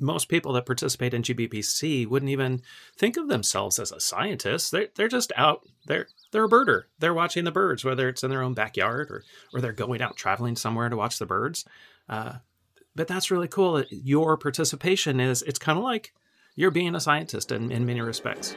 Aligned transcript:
most 0.00 0.28
people 0.28 0.52
that 0.52 0.66
participate 0.66 1.14
in 1.14 1.22
GBBC 1.22 2.06
wouldn't 2.06 2.30
even 2.30 2.62
think 2.96 3.16
of 3.16 3.28
themselves 3.28 3.78
as 3.78 3.92
a 3.92 4.00
scientist. 4.00 4.70
They're, 4.70 4.88
they're 4.94 5.08
just 5.08 5.32
out. 5.36 5.66
They're 5.86 6.08
they're 6.30 6.44
a 6.44 6.48
birder. 6.48 6.82
They're 6.98 7.14
watching 7.14 7.44
the 7.44 7.52
birds, 7.52 7.84
whether 7.84 8.08
it's 8.08 8.22
in 8.22 8.30
their 8.30 8.42
own 8.42 8.54
backyard 8.54 9.10
or 9.10 9.24
or 9.52 9.60
they're 9.60 9.72
going 9.72 10.02
out 10.02 10.16
traveling 10.16 10.56
somewhere 10.56 10.88
to 10.88 10.96
watch 10.96 11.18
the 11.18 11.26
birds. 11.26 11.64
Uh, 12.08 12.34
but 12.94 13.08
that's 13.08 13.30
really 13.30 13.48
cool. 13.48 13.84
Your 13.90 14.36
participation 14.36 15.20
is 15.20 15.42
it's 15.42 15.58
kind 15.58 15.78
of 15.78 15.84
like 15.84 16.12
you're 16.56 16.72
being 16.72 16.94
a 16.94 17.00
scientist 17.00 17.52
in, 17.52 17.70
in 17.70 17.86
many 17.86 18.00
respects. 18.00 18.54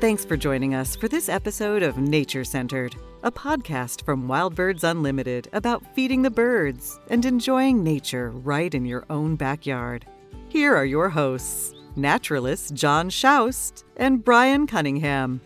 Thanks 0.00 0.24
for 0.24 0.36
joining 0.36 0.74
us 0.74 0.96
for 0.96 1.08
this 1.08 1.28
episode 1.28 1.82
of 1.82 1.98
Nature 1.98 2.44
Centered, 2.44 2.94
a 3.22 3.30
podcast 3.30 4.02
from 4.04 4.28
Wild 4.28 4.54
Birds 4.54 4.82
Unlimited 4.82 5.48
about 5.52 5.84
feeding 5.94 6.22
the 6.22 6.30
birds 6.30 6.98
and 7.08 7.24
enjoying 7.26 7.82
nature 7.82 8.30
right 8.30 8.74
in 8.74 8.86
your 8.86 9.04
own 9.10 9.36
backyard. 9.36 10.06
Here 10.48 10.74
are 10.74 10.86
your 10.86 11.10
hosts, 11.10 11.74
naturalist 11.96 12.72
John 12.72 13.10
Schaust 13.10 13.84
and 13.98 14.24
Brian 14.24 14.66
Cunningham. 14.66 15.42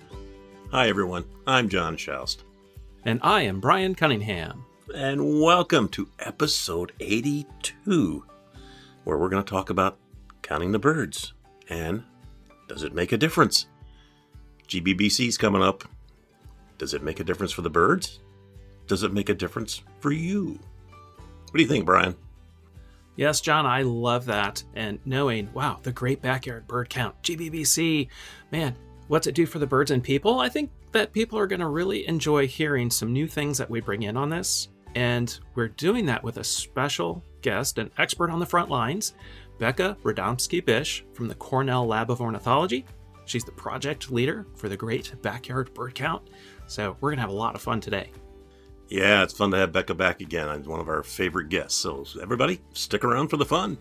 Hi, 0.70 0.88
everyone. 0.88 1.24
I'm 1.48 1.68
John 1.68 1.96
Schaust. 1.96 2.44
And 3.04 3.18
I 3.24 3.42
am 3.42 3.58
Brian 3.58 3.96
Cunningham. 3.96 4.64
And 4.94 5.40
welcome 5.40 5.88
to 5.90 6.08
episode 6.20 6.92
82, 7.00 8.24
where 9.02 9.18
we're 9.18 9.28
going 9.28 9.42
to 9.42 9.50
talk 9.50 9.68
about 9.70 9.98
counting 10.42 10.70
the 10.70 10.78
birds 10.78 11.32
and 11.68 12.04
does 12.68 12.84
it 12.84 12.94
make 12.94 13.10
a 13.10 13.18
difference? 13.18 13.66
GBBC's 14.68 15.36
coming 15.36 15.62
up. 15.62 15.84
Does 16.84 16.92
it 16.92 17.02
make 17.02 17.18
a 17.18 17.24
difference 17.24 17.50
for 17.50 17.62
the 17.62 17.70
birds? 17.70 18.20
Does 18.86 19.04
it 19.04 19.12
make 19.14 19.30
a 19.30 19.34
difference 19.34 19.82
for 20.00 20.12
you? 20.12 20.58
What 21.16 21.54
do 21.54 21.62
you 21.62 21.66
think, 21.66 21.86
Brian? 21.86 22.14
Yes, 23.16 23.40
John, 23.40 23.64
I 23.64 23.80
love 23.80 24.26
that. 24.26 24.62
And 24.74 24.98
knowing, 25.06 25.50
wow, 25.54 25.80
the 25.82 25.92
Great 25.92 26.20
Backyard 26.20 26.66
Bird 26.66 26.90
Count, 26.90 27.14
GBBC, 27.22 28.08
man, 28.52 28.76
what's 29.08 29.26
it 29.26 29.34
do 29.34 29.46
for 29.46 29.58
the 29.58 29.66
birds 29.66 29.92
and 29.92 30.04
people? 30.04 30.40
I 30.40 30.50
think 30.50 30.72
that 30.92 31.14
people 31.14 31.38
are 31.38 31.46
going 31.46 31.60
to 31.60 31.68
really 31.68 32.06
enjoy 32.06 32.46
hearing 32.46 32.90
some 32.90 33.14
new 33.14 33.26
things 33.26 33.56
that 33.56 33.70
we 33.70 33.80
bring 33.80 34.02
in 34.02 34.18
on 34.18 34.28
this. 34.28 34.68
And 34.94 35.40
we're 35.54 35.68
doing 35.68 36.04
that 36.04 36.22
with 36.22 36.36
a 36.36 36.44
special 36.44 37.24
guest, 37.40 37.78
an 37.78 37.90
expert 37.96 38.28
on 38.28 38.40
the 38.40 38.44
front 38.44 38.68
lines, 38.68 39.14
Becca 39.58 39.96
Rodomski 40.02 40.62
Bish 40.62 41.02
from 41.14 41.28
the 41.28 41.34
Cornell 41.34 41.86
Lab 41.86 42.10
of 42.10 42.20
Ornithology. 42.20 42.84
She's 43.24 43.44
the 43.44 43.52
project 43.52 44.10
leader 44.10 44.46
for 44.54 44.68
the 44.68 44.76
Great 44.76 45.14
Backyard 45.22 45.72
Bird 45.72 45.94
Count. 45.94 46.28
So 46.66 46.96
we're 47.00 47.10
going 47.10 47.18
to 47.18 47.22
have 47.22 47.30
a 47.30 47.34
lot 47.34 47.54
of 47.54 47.62
fun 47.62 47.80
today. 47.80 48.10
Yeah, 48.88 49.22
it's 49.22 49.32
fun 49.32 49.50
to 49.50 49.56
have 49.56 49.72
Becca 49.72 49.94
back 49.94 50.20
again. 50.20 50.48
I'm 50.48 50.62
one 50.64 50.80
of 50.80 50.88
our 50.88 51.02
favorite 51.02 51.48
guests. 51.48 51.78
So 51.78 52.04
everybody, 52.20 52.60
stick 52.72 53.04
around 53.04 53.28
for 53.28 53.36
the 53.36 53.44
fun. 53.44 53.78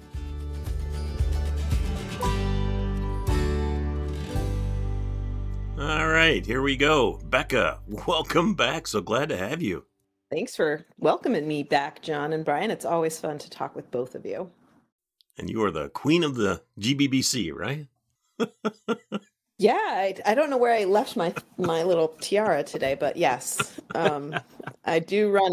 All 5.80 6.08
right, 6.08 6.46
here 6.46 6.62
we 6.62 6.78
go. 6.78 7.20
Becca, 7.26 7.80
welcome 8.08 8.54
back. 8.56 8.88
So 8.88 9.02
glad 9.02 9.30
to 9.30 9.38
have 9.38 9.62
you. 9.62 9.86
Thanks 10.32 10.56
for 10.56 10.86
welcoming 10.98 11.48
me 11.48 11.64
back, 11.64 12.02
John 12.02 12.34
and 12.34 12.46
Brian. 12.46 12.72
It's 12.72 12.86
always 12.86 13.20
fun 13.20 13.38
to 13.40 13.50
talk 13.50 13.76
with 13.76 13.92
both 13.92 14.16
of 14.16 14.26
you. 14.26 14.50
And 15.38 15.50
you 15.50 15.64
are 15.64 15.72
the 15.72 15.90
queen 15.90 16.24
of 16.24 16.36
the 16.36 16.62
GBBC, 16.80 17.54
right? 17.54 17.88
Yeah, 19.58 19.78
I, 19.78 20.16
I 20.26 20.36
don't 20.36 20.50
know 20.50 20.58
where 20.58 20.74
I 20.74 20.86
left 20.86 21.16
my 21.16 21.34
my 21.58 21.84
little 21.84 22.10
tiara 22.20 22.64
today, 22.64 22.96
but 22.96 23.18
yes, 23.18 23.80
um, 23.96 24.36
I 24.86 25.00
do 25.00 25.30
run 25.30 25.52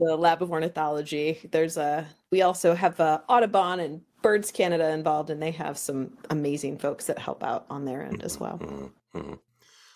the 0.00 0.16
Lab 0.16 0.42
of 0.42 0.50
Ornithology. 0.50 1.38
There's 1.50 1.76
a 1.76 2.06
we 2.30 2.42
also 2.42 2.74
have 2.74 2.98
a 3.00 3.22
Audubon 3.28 3.80
and 3.80 4.00
Birds 4.22 4.50
Canada 4.50 4.90
involved, 4.90 5.30
and 5.30 5.42
they 5.42 5.50
have 5.52 5.76
some 5.78 6.16
amazing 6.30 6.78
folks 6.78 7.06
that 7.06 7.18
help 7.18 7.44
out 7.44 7.66
on 7.70 7.84
their 7.84 8.02
end 8.02 8.22
as 8.22 8.40
well. 8.40 8.58
Mm-hmm. 8.58 9.34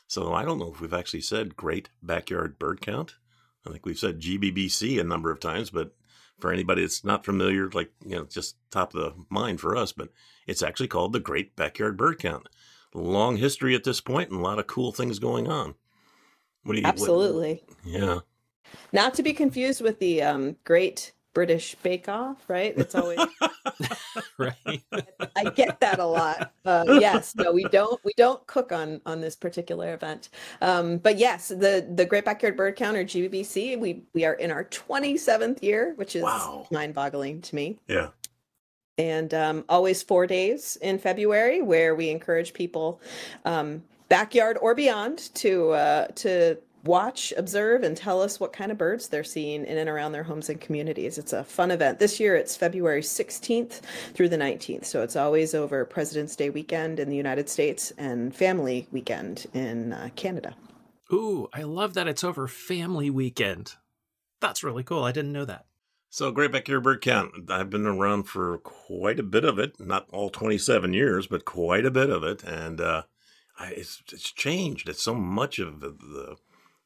So 0.07 0.33
I 0.33 0.45
don't 0.45 0.59
know 0.59 0.73
if 0.73 0.81
we've 0.81 0.95
actually 0.95 1.23
said 1.23 1.57
Great 1.57 1.89
Backyard 2.03 2.59
Bird 2.59 2.81
Count. 2.81 3.17
I 3.67 3.71
think 3.71 3.85
we've 3.85 3.99
said 3.99 4.21
GBBC 4.21 5.01
a 5.01 5.05
number 5.05 5.31
of 5.31 5.41
times, 5.41 5.71
but 5.71 5.95
for 6.39 6.53
anybody 6.53 6.83
that's 6.83 7.05
not 7.05 7.25
familiar, 7.25 7.69
like 7.71 7.91
you 8.05 8.17
know, 8.17 8.25
just 8.25 8.57
top 8.71 8.95
of 8.95 9.01
the 9.01 9.25
mind 9.29 9.61
for 9.61 9.77
us, 9.77 9.93
but 9.93 10.11
it's 10.47 10.63
actually 10.63 10.89
called 10.89 11.13
the 11.13 11.21
Great 11.21 11.57
Backyard 11.57 11.97
Bird 11.97 12.19
Count 12.19 12.49
long 12.95 13.37
history 13.37 13.75
at 13.75 13.85
this 13.85 14.01
point 14.01 14.31
and 14.31 14.41
a 14.41 14.43
lot 14.43 14.59
of 14.59 14.67
cool 14.67 14.93
things 14.93 15.19
going 15.19 15.49
on. 15.49 15.75
What 16.65 16.75
do 16.75 16.81
you 16.81 16.87
Absolutely. 16.87 17.63
What, 17.67 17.77
yeah. 17.85 18.19
Not 18.93 19.15
to 19.15 19.23
be 19.23 19.33
confused 19.33 19.81
with 19.81 19.99
the 19.99 20.23
um, 20.23 20.57
Great 20.65 21.13
British 21.33 21.77
Bake 21.77 22.09
Off, 22.09 22.37
right? 22.49 22.75
It's 22.77 22.95
always 22.95 23.21
right. 24.39 24.83
I 25.37 25.45
get 25.55 25.81
that 25.81 25.99
a 25.99 26.05
lot. 26.05 26.53
Uh, 26.65 26.85
yes, 27.01 27.35
no, 27.37 27.53
we 27.53 27.65
don't. 27.65 28.03
We 28.05 28.13
don't 28.17 28.45
cook 28.47 28.73
on 28.73 29.01
on 29.07 29.21
this 29.21 29.37
particular 29.37 29.95
event. 29.95 30.31
Um, 30.61 30.99
but 30.99 31.17
yes, 31.17 31.49
the 31.49 31.89
the 31.95 32.05
Great 32.05 32.25
Backyard 32.25 32.57
Bird 32.57 32.77
Counter 32.77 33.05
GBBC. 33.05 33.79
We 33.79 34.03
we 34.15 34.25
are 34.25 34.35
in 34.35 34.51
our 34.51 34.65
27th 34.65 35.63
year, 35.63 35.93
which 35.97 36.17
is 36.17 36.23
wow. 36.23 36.67
mind 36.71 36.95
boggling 36.95 37.41
to 37.43 37.55
me. 37.55 37.79
Yeah 37.87 38.09
and 38.99 39.33
um, 39.33 39.65
always 39.69 40.03
four 40.03 40.27
days 40.27 40.77
in 40.83 40.99
February, 40.99 41.63
where 41.63 41.95
we 41.95 42.11
encourage 42.11 42.53
people, 42.53 43.01
um, 43.45 43.83
backyard 44.09 44.59
or 44.61 44.75
beyond, 44.75 45.35
to 45.37 45.71
uh, 45.71 46.07
to 46.17 46.59
watch, 46.85 47.33
observe, 47.37 47.83
and 47.83 47.97
tell 47.97 48.23
us 48.23 48.39
what 48.39 48.53
kind 48.53 48.71
of 48.71 48.79
birds 48.79 49.09
they're 49.09 49.25
seeing 49.25 49.65
in 49.65 49.79
and 49.79 49.89
around 49.89 50.13
their 50.13 50.23
homes 50.23 50.49
and 50.49 50.61
communities. 50.61 51.19
It's 51.19 51.33
a 51.33 51.45
fun 51.45 51.71
event. 51.71 51.99
This 51.99 52.21
year, 52.21 52.37
it's 52.37 52.57
February 52.57 53.03
16th 53.03 53.81
through 54.15 54.29
the 54.29 54.37
19th, 54.37 54.85
so 54.85 55.03
it's 55.03 55.17
always 55.17 55.55
over 55.55 55.85
President's 55.85 56.37
Day 56.37 56.51
weekend 56.51 57.01
in 57.01 57.11
the 57.11 57.17
United 57.17 57.49
States 57.49 57.93
and 57.99 58.35
Family 58.35 58.87
Weekend 58.93 59.47
in 59.55 59.93
uh, 59.93 60.09
Canada. 60.17 60.55
Ooh, 61.13 61.49
I 61.53 61.63
love 61.63 61.95
that 61.95 62.09
it's 62.09 62.25
over 62.25 62.47
Family 62.47 63.11
Weekend. 63.11 63.75
That's 64.41 64.63
really 64.63 64.85
cool. 64.85 65.05
I 65.05 65.13
didn't 65.13 65.33
know 65.33 65.47
that. 65.47 65.65
So, 66.11 66.31
Great 66.31 66.53
Backyard 66.53 66.85
Bird 66.85 67.03
Count, 67.03 67.51
I've 67.51 67.69
been 67.69 67.87
around 67.87 68.25
for 68.25 68.59
quite 68.59 69.21
a 69.21 69.23
bit 69.23 69.45
of 69.45 69.59
it, 69.59 69.79
not 69.79 70.09
all 70.11 70.31
27 70.31 70.95
years, 70.95 71.27
but 71.27 71.45
quite 71.45 71.85
a 71.85 71.91
bit 71.91 72.09
of 72.09 72.25
it. 72.25 72.43
And 72.43 72.81
uh, 72.81 73.03
I, 73.59 73.73
it's, 73.73 74.03
it's 74.11 74.33
changed. 74.33 74.89
It's 74.89 75.03
so 75.03 75.15
much 75.15 75.59
of 75.59 75.81
the, 75.81 75.91
the, 75.91 76.37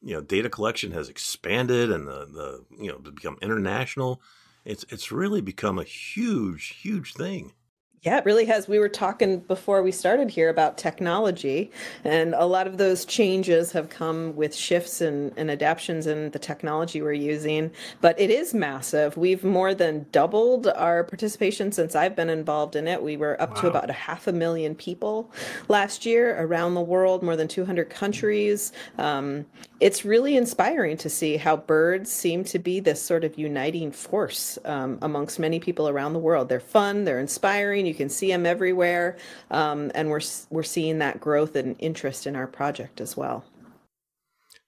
you 0.01 0.13
know, 0.13 0.21
data 0.21 0.49
collection 0.49 0.91
has 0.91 1.07
expanded 1.07 1.89
and 1.89 2.05
the, 2.05 2.25
the, 2.25 2.65
you 2.77 2.91
know, 2.91 2.99
become 2.99 3.37
international. 3.41 4.21
It's, 4.65 4.85
it's 4.89 5.09
really 5.09 5.39
become 5.39 5.79
a 5.79 5.85
huge, 5.85 6.75
huge 6.81 7.13
thing. 7.13 7.53
Yeah, 8.03 8.17
it 8.17 8.25
really 8.25 8.43
has. 8.45 8.67
We 8.67 8.79
were 8.79 8.89
talking 8.89 9.39
before 9.39 9.81
we 9.81 9.93
started 9.93 10.29
here 10.29 10.49
about 10.49 10.77
technology, 10.77 11.71
and 12.03 12.33
a 12.33 12.45
lot 12.45 12.67
of 12.67 12.77
those 12.77 13.05
changes 13.05 13.71
have 13.71 13.87
come 13.87 14.35
with 14.35 14.53
shifts 14.53 14.99
and, 14.99 15.31
and 15.37 15.49
adaptations 15.49 16.05
in 16.05 16.31
the 16.31 16.39
technology 16.39 17.01
we're 17.01 17.13
using. 17.13 17.71
But 18.01 18.19
it 18.19 18.29
is 18.29 18.53
massive. 18.53 19.15
We've 19.15 19.45
more 19.45 19.73
than 19.73 20.05
doubled 20.11 20.67
our 20.67 21.05
participation 21.05 21.71
since 21.71 21.95
I've 21.95 22.13
been 22.13 22.29
involved 22.29 22.75
in 22.75 22.89
it. 22.89 23.01
We 23.01 23.15
were 23.15 23.41
up 23.41 23.51
wow. 23.55 23.61
to 23.61 23.67
about 23.67 23.89
a 23.89 23.93
half 23.93 24.27
a 24.27 24.33
million 24.33 24.75
people 24.75 25.31
last 25.69 26.05
year 26.05 26.37
around 26.43 26.73
the 26.73 26.81
world, 26.81 27.23
more 27.23 27.37
than 27.37 27.47
200 27.47 27.89
countries. 27.89 28.73
Um, 28.97 29.45
it's 29.83 30.05
really 30.05 30.37
inspiring 30.37 30.95
to 30.97 31.09
see 31.09 31.35
how 31.35 31.57
birds 31.57 32.09
seem 32.09 32.45
to 32.45 32.57
be 32.57 32.79
this 32.79 33.01
sort 33.01 33.25
of 33.25 33.37
uniting 33.37 33.91
force 33.91 34.57
um, 34.63 34.97
amongst 35.01 35.39
many 35.39 35.59
people 35.59 35.89
around 35.89 36.13
the 36.13 36.19
world. 36.19 36.47
They're 36.47 36.61
fun, 36.61 37.03
they're 37.03 37.19
inspiring. 37.19 37.85
You 37.85 37.92
can 37.93 38.09
see 38.09 38.27
them 38.27 38.45
everywhere, 38.45 39.17
um, 39.51 39.91
and 39.95 40.09
we're 40.09 40.21
we're 40.49 40.63
seeing 40.63 40.99
that 40.99 41.19
growth 41.19 41.55
and 41.55 41.75
interest 41.79 42.27
in 42.27 42.35
our 42.35 42.47
project 42.47 43.01
as 43.01 43.15
well. 43.17 43.45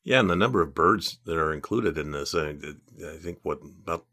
Yeah, 0.03 0.19
and 0.19 0.29
the 0.29 0.35
number 0.35 0.61
of 0.61 0.75
birds 0.75 1.17
that 1.25 1.37
are 1.37 1.51
included 1.51 1.97
in 1.97 2.11
this, 2.11 2.35
I, 2.35 2.55
I 3.03 3.17
think 3.17 3.39
what 3.41 3.59
about 3.61 4.05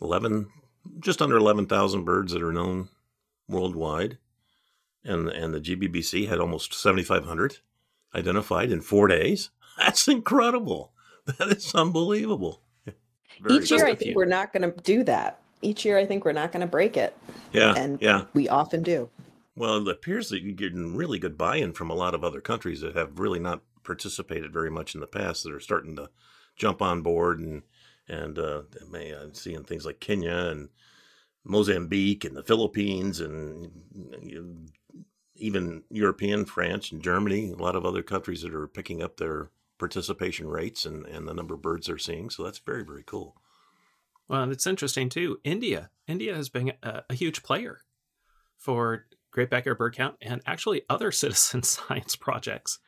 eleven, 0.00 0.48
just 1.00 1.20
under 1.20 1.36
eleven 1.36 1.66
thousand 1.66 2.04
birds 2.04 2.32
that 2.32 2.42
are 2.42 2.52
known 2.52 2.88
worldwide, 3.48 4.18
and 5.04 5.28
and 5.28 5.52
the 5.52 5.60
GBBC 5.60 6.28
had 6.28 6.38
almost 6.38 6.72
seventy 6.74 7.02
five 7.02 7.24
hundred 7.24 7.58
identified 8.14 8.70
in 8.70 8.80
four 8.80 9.08
days. 9.08 9.50
That's 9.78 10.06
incredible. 10.08 10.92
That 11.38 11.48
is 11.48 11.74
unbelievable. 11.74 12.62
Very 13.40 13.56
Each 13.56 13.70
year, 13.70 13.86
I 13.86 13.94
think 13.94 14.16
we're 14.16 14.24
not 14.24 14.52
going 14.52 14.70
to 14.70 14.82
do 14.82 15.02
that. 15.04 15.41
Each 15.62 15.84
year, 15.84 15.96
I 15.96 16.04
think 16.04 16.24
we're 16.24 16.32
not 16.32 16.52
going 16.52 16.60
to 16.60 16.66
break 16.66 16.96
it. 16.96 17.16
Yeah, 17.52 17.74
and 17.76 18.00
yeah, 18.02 18.24
we 18.34 18.48
often 18.48 18.82
do. 18.82 19.08
Well, 19.54 19.76
it 19.76 19.92
appears 19.92 20.28
that 20.30 20.42
you're 20.42 20.54
getting 20.54 20.96
really 20.96 21.18
good 21.18 21.36
buy-in 21.38 21.72
from 21.72 21.90
a 21.90 21.94
lot 21.94 22.14
of 22.14 22.24
other 22.24 22.40
countries 22.40 22.80
that 22.80 22.96
have 22.96 23.18
really 23.18 23.38
not 23.38 23.62
participated 23.84 24.52
very 24.52 24.70
much 24.70 24.94
in 24.94 25.00
the 25.00 25.06
past 25.06 25.44
that 25.44 25.52
are 25.52 25.60
starting 25.60 25.96
to 25.96 26.10
jump 26.56 26.82
on 26.82 27.02
board 27.02 27.40
and 27.40 27.62
and 28.08 28.38
uh, 28.38 28.62
may, 28.90 29.12
I'm 29.12 29.32
seeing 29.32 29.62
things 29.62 29.86
like 29.86 30.00
Kenya 30.00 30.34
and 30.34 30.68
Mozambique 31.44 32.24
and 32.24 32.36
the 32.36 32.42
Philippines 32.42 33.20
and 33.20 33.70
you 34.22 34.42
know, 34.42 35.02
even 35.36 35.82
European, 35.88 36.44
France 36.44 36.92
and 36.92 37.02
Germany, 37.02 37.52
a 37.52 37.62
lot 37.62 37.76
of 37.76 37.86
other 37.86 38.02
countries 38.02 38.42
that 38.42 38.54
are 38.54 38.66
picking 38.66 39.02
up 39.02 39.16
their 39.16 39.50
participation 39.78 40.48
rates 40.48 40.84
and, 40.84 41.06
and 41.06 41.26
the 41.26 41.34
number 41.34 41.54
of 41.54 41.62
birds 41.62 41.86
they're 41.86 41.98
seeing. 41.98 42.28
So 42.28 42.44
that's 42.44 42.58
very, 42.58 42.84
very 42.84 43.02
cool. 43.04 43.36
Well, 44.32 44.42
and 44.42 44.50
it's 44.50 44.66
interesting 44.66 45.10
too. 45.10 45.38
India, 45.44 45.90
India 46.08 46.34
has 46.34 46.48
been 46.48 46.72
a, 46.82 47.02
a 47.10 47.14
huge 47.14 47.42
player. 47.42 47.80
for 48.56 49.04
Great 49.30 49.50
Backyard 49.50 49.76
Bird 49.76 49.94
Count 49.94 50.16
and 50.22 50.40
actually 50.46 50.82
other 50.90 51.12
citizen 51.12 51.62
science 51.62 52.16
projects. 52.16 52.78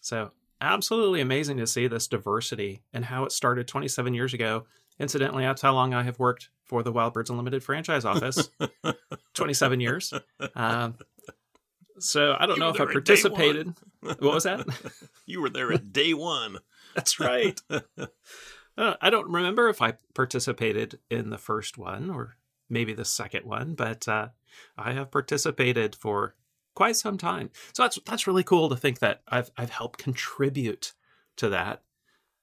So, 0.00 0.32
absolutely 0.60 1.20
amazing 1.20 1.58
to 1.58 1.66
see 1.68 1.86
this 1.86 2.08
diversity 2.08 2.82
and 2.92 3.04
how 3.04 3.24
it 3.24 3.30
started 3.30 3.68
27 3.68 4.14
years 4.14 4.34
ago. 4.34 4.64
Incidentally, 4.98 5.44
that's 5.44 5.62
how 5.62 5.74
long 5.74 5.94
I 5.94 6.02
have 6.02 6.18
worked 6.18 6.50
for 6.64 6.82
the 6.82 6.90
Wild 6.92 7.12
Birds 7.14 7.30
Unlimited 7.30 7.62
franchise 7.62 8.04
office 8.04 8.50
27 9.34 9.80
years. 9.80 10.12
Um, 10.56 10.96
so, 12.00 12.34
I 12.38 12.46
don't 12.46 12.56
You 12.56 12.60
know 12.64 12.70
if 12.70 12.80
I 12.80 12.84
there 12.86 12.98
at 12.98 13.04
day 13.04 13.14
participated. 13.14 13.74
What 14.00 14.20
was 14.22 14.42
that? 14.44 14.66
you 15.26 15.40
were 15.40 15.50
there 15.50 15.72
at 15.72 15.92
day 15.92 16.14
one. 16.14 16.58
That's 16.96 17.20
right. 17.20 17.60
Uh, 18.76 18.94
I 19.00 19.10
don't 19.10 19.28
remember 19.28 19.68
if 19.68 19.80
I 19.80 19.94
participated 20.14 20.98
in 21.10 21.30
the 21.30 21.38
first 21.38 21.78
one 21.78 22.10
or 22.10 22.36
maybe 22.68 22.92
the 22.92 23.04
second 23.04 23.46
one, 23.46 23.74
but 23.74 24.08
uh, 24.08 24.28
I 24.76 24.92
have 24.92 25.10
participated 25.10 25.94
for 25.94 26.34
quite 26.74 26.96
some 26.96 27.18
time. 27.18 27.50
So 27.72 27.84
that's 27.84 27.98
that's 28.04 28.26
really 28.26 28.42
cool 28.42 28.68
to 28.68 28.76
think 28.76 28.98
that 28.98 29.22
I've 29.28 29.50
I've 29.56 29.70
helped 29.70 29.98
contribute 29.98 30.92
to 31.36 31.48
that. 31.50 31.82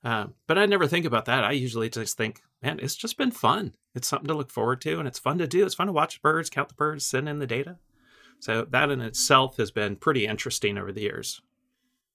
Um, 0.03 0.33
but 0.47 0.57
I 0.57 0.65
never 0.65 0.87
think 0.87 1.05
about 1.05 1.25
that. 1.25 1.43
I 1.43 1.51
usually 1.51 1.89
just 1.89 2.17
think, 2.17 2.41
man, 2.63 2.79
it's 2.81 2.95
just 2.95 3.17
been 3.17 3.31
fun. 3.31 3.75
It's 3.93 4.07
something 4.07 4.27
to 4.27 4.33
look 4.33 4.49
forward 4.49 4.81
to, 4.81 4.97
and 4.97 5.07
it's 5.07 5.19
fun 5.19 5.37
to 5.37 5.47
do. 5.47 5.65
It's 5.65 5.75
fun 5.75 5.87
to 5.87 5.93
watch 5.93 6.21
birds, 6.21 6.49
count 6.49 6.69
the 6.69 6.75
birds, 6.75 7.05
send 7.05 7.29
in 7.29 7.39
the 7.39 7.47
data. 7.47 7.77
So 8.39 8.65
that 8.71 8.89
in 8.89 9.01
itself 9.01 9.57
has 9.57 9.69
been 9.69 9.95
pretty 9.95 10.25
interesting 10.25 10.77
over 10.77 10.91
the 10.91 11.01
years. 11.01 11.41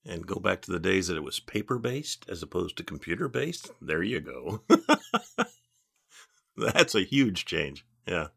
And 0.09 0.25
go 0.25 0.35
back 0.35 0.61
to 0.61 0.71
the 0.71 0.79
days 0.79 1.07
that 1.09 1.17
it 1.17 1.23
was 1.23 1.39
paper 1.41 1.77
based 1.77 2.25
as 2.29 2.41
opposed 2.41 2.77
to 2.77 2.83
computer 2.83 3.27
based. 3.27 3.71
There 3.81 4.01
you 4.01 4.21
go. 4.21 4.61
That's 6.57 6.95
a 6.95 7.01
huge 7.03 7.45
change. 7.45 7.85
Yeah. 8.07 8.27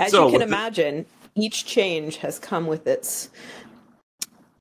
As 0.00 0.10
So 0.10 0.24
you 0.26 0.32
can 0.32 0.40
with 0.40 0.48
the- 0.48 0.54
imagine, 0.54 1.06
each 1.34 1.64
change 1.64 2.16
has 2.18 2.38
come 2.38 2.66
with 2.66 2.86
its 2.86 3.30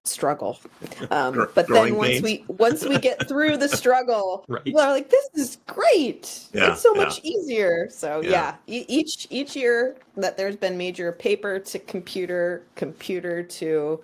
struggle. 0.04 0.60
Um, 1.12 1.34
Gr- 1.34 1.46
but 1.54 1.68
then 1.68 1.96
once 1.96 2.10
pains. 2.10 2.24
we 2.24 2.44
once 2.48 2.84
we 2.86 2.98
get 2.98 3.28
through 3.30 3.58
the 3.58 3.70
struggle, 3.82 4.44
Right. 4.48 4.62
we're 4.66 4.90
like, 4.90 5.10
"This 5.10 5.30
is 5.36 5.58
great! 5.68 6.48
Yeah, 6.54 6.72
it's 6.74 6.82
so 6.82 6.94
yeah. 6.96 7.04
much 7.04 7.20
easier." 7.24 7.88
So 7.92 8.22
Yeah. 8.22 8.30
yeah, 8.30 8.56
e- 8.68 8.86
each 8.88 9.28
each 9.30 9.56
year 9.56 9.96
that 10.18 10.36
there's 10.38 10.56
been 10.58 10.78
major 10.78 11.12
paper 11.14 11.60
to 11.60 11.80
computer, 11.80 12.64
computer 12.76 13.42
to, 13.44 14.02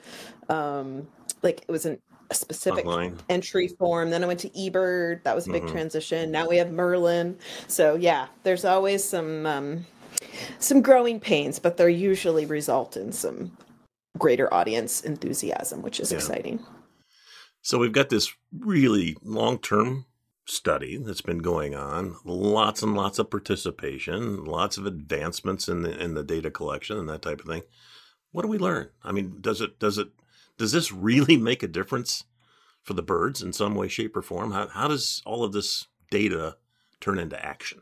um, 0.50 1.08
like 1.42 1.62
it 1.68 1.72
was 1.72 1.86
an, 1.86 2.00
a 2.34 2.36
specific 2.36 2.86
Online. 2.86 3.18
entry 3.30 3.68
form. 3.68 4.10
Then 4.10 4.24
I 4.24 4.28
went 4.28 4.40
to 4.42 4.50
eBird. 4.50 5.24
That 5.24 5.36
was 5.36 5.48
a 5.48 5.52
big 5.52 5.64
Mhm. 5.64 5.72
transition. 5.72 6.32
Now 6.32 6.48
we 6.50 6.58
have 6.58 6.72
Merlin. 6.72 7.38
So 7.68 7.96
yeah, 7.96 8.28
there's 8.44 8.66
always 8.66 9.04
some 9.04 9.46
um, 9.46 9.86
some 10.60 10.82
growing 10.82 11.20
pains, 11.20 11.60
but 11.60 11.78
they're 11.78 11.90
usually 11.90 12.46
result 12.46 12.98
in 12.98 13.12
some 13.12 13.56
greater 14.18 14.52
audience 14.54 15.02
enthusiasm, 15.02 15.82
which 15.82 16.00
is 16.00 16.12
Yeah. 16.12 16.18
exciting. 16.18 16.66
So 17.62 17.78
we've 17.78 17.94
got 17.94 18.10
this 18.10 18.34
really 18.58 19.16
long 19.24 19.58
term 19.60 20.06
study 20.46 20.98
that's 20.98 21.22
been 21.22 21.38
going 21.38 21.74
on, 21.74 22.18
lots 22.26 22.84
and 22.84 22.94
lots 22.96 23.18
of 23.20 23.30
participation, 23.30 24.44
lots 24.44 24.78
of 24.78 24.86
advancements 24.86 25.70
in 25.70 25.84
the 25.84 25.98
in 25.98 26.14
the 26.16 26.24
data 26.24 26.52
collection 26.52 26.98
and 26.98 27.08
that 27.10 27.22
type 27.22 27.40
of 27.40 27.46
thing. 27.48 27.64
What 28.32 28.42
do 28.42 28.48
we 28.48 28.58
learn? 28.58 28.90
I 29.04 29.12
mean, 29.12 29.38
does 29.40 29.62
it 29.62 29.80
does 29.80 29.98
it 29.98 30.10
does 30.64 30.72
this 30.72 30.94
really 30.94 31.36
make 31.36 31.62
a 31.62 31.68
difference 31.68 32.24
for 32.84 32.94
the 32.94 33.04
birds 33.04 33.42
in 33.42 33.52
some 33.52 33.76
way, 33.76 33.90
shape, 33.90 34.16
or 34.16 34.22
form? 34.22 34.54
How 34.54 34.70
how 34.70 34.88
does 34.88 35.22
all 35.26 35.44
of 35.44 35.52
this 35.52 35.88
data 36.10 36.56
turn 37.02 37.20
into 37.20 37.46
action? 37.46 37.82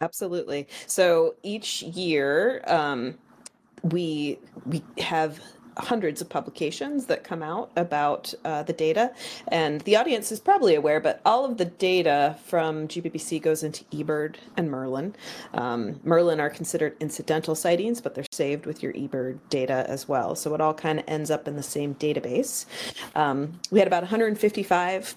Absolutely. 0.00 0.66
So 0.86 1.34
each 1.42 1.82
year, 1.82 2.62
um, 2.66 3.18
we 3.82 4.38
we 4.64 4.82
have 4.96 5.40
hundreds 5.76 6.20
of 6.20 6.28
publications 6.28 7.06
that 7.06 7.24
come 7.24 7.42
out 7.42 7.70
about 7.76 8.32
uh, 8.44 8.62
the 8.62 8.72
data. 8.72 9.12
And 9.48 9.80
the 9.82 9.96
audience 9.96 10.32
is 10.32 10.40
probably 10.40 10.74
aware 10.74 11.00
but 11.00 11.20
all 11.24 11.44
of 11.44 11.58
the 11.58 11.64
data 11.64 12.36
from 12.44 12.88
gbbc 12.88 13.40
goes 13.42 13.62
into 13.62 13.84
ebird 13.84 14.36
and 14.56 14.70
merlin. 14.70 15.14
Um, 15.54 16.00
merlin 16.04 16.40
are 16.40 16.50
considered 16.50 16.96
incidental 17.00 17.54
sightings 17.54 18.00
but 18.00 18.14
they're 18.14 18.24
saved 18.32 18.66
with 18.66 18.82
your 18.82 18.92
ebird 18.92 19.38
data 19.50 19.84
as 19.88 20.08
well. 20.08 20.34
So 20.34 20.54
it 20.54 20.60
all 20.60 20.74
kind 20.74 20.98
of 20.98 21.04
ends 21.08 21.30
up 21.30 21.48
in 21.48 21.56
the 21.56 21.62
same 21.62 21.94
database. 21.96 22.66
Um, 23.14 23.60
we 23.70 23.78
had 23.78 23.88
about 23.88 24.02
155 24.02 25.16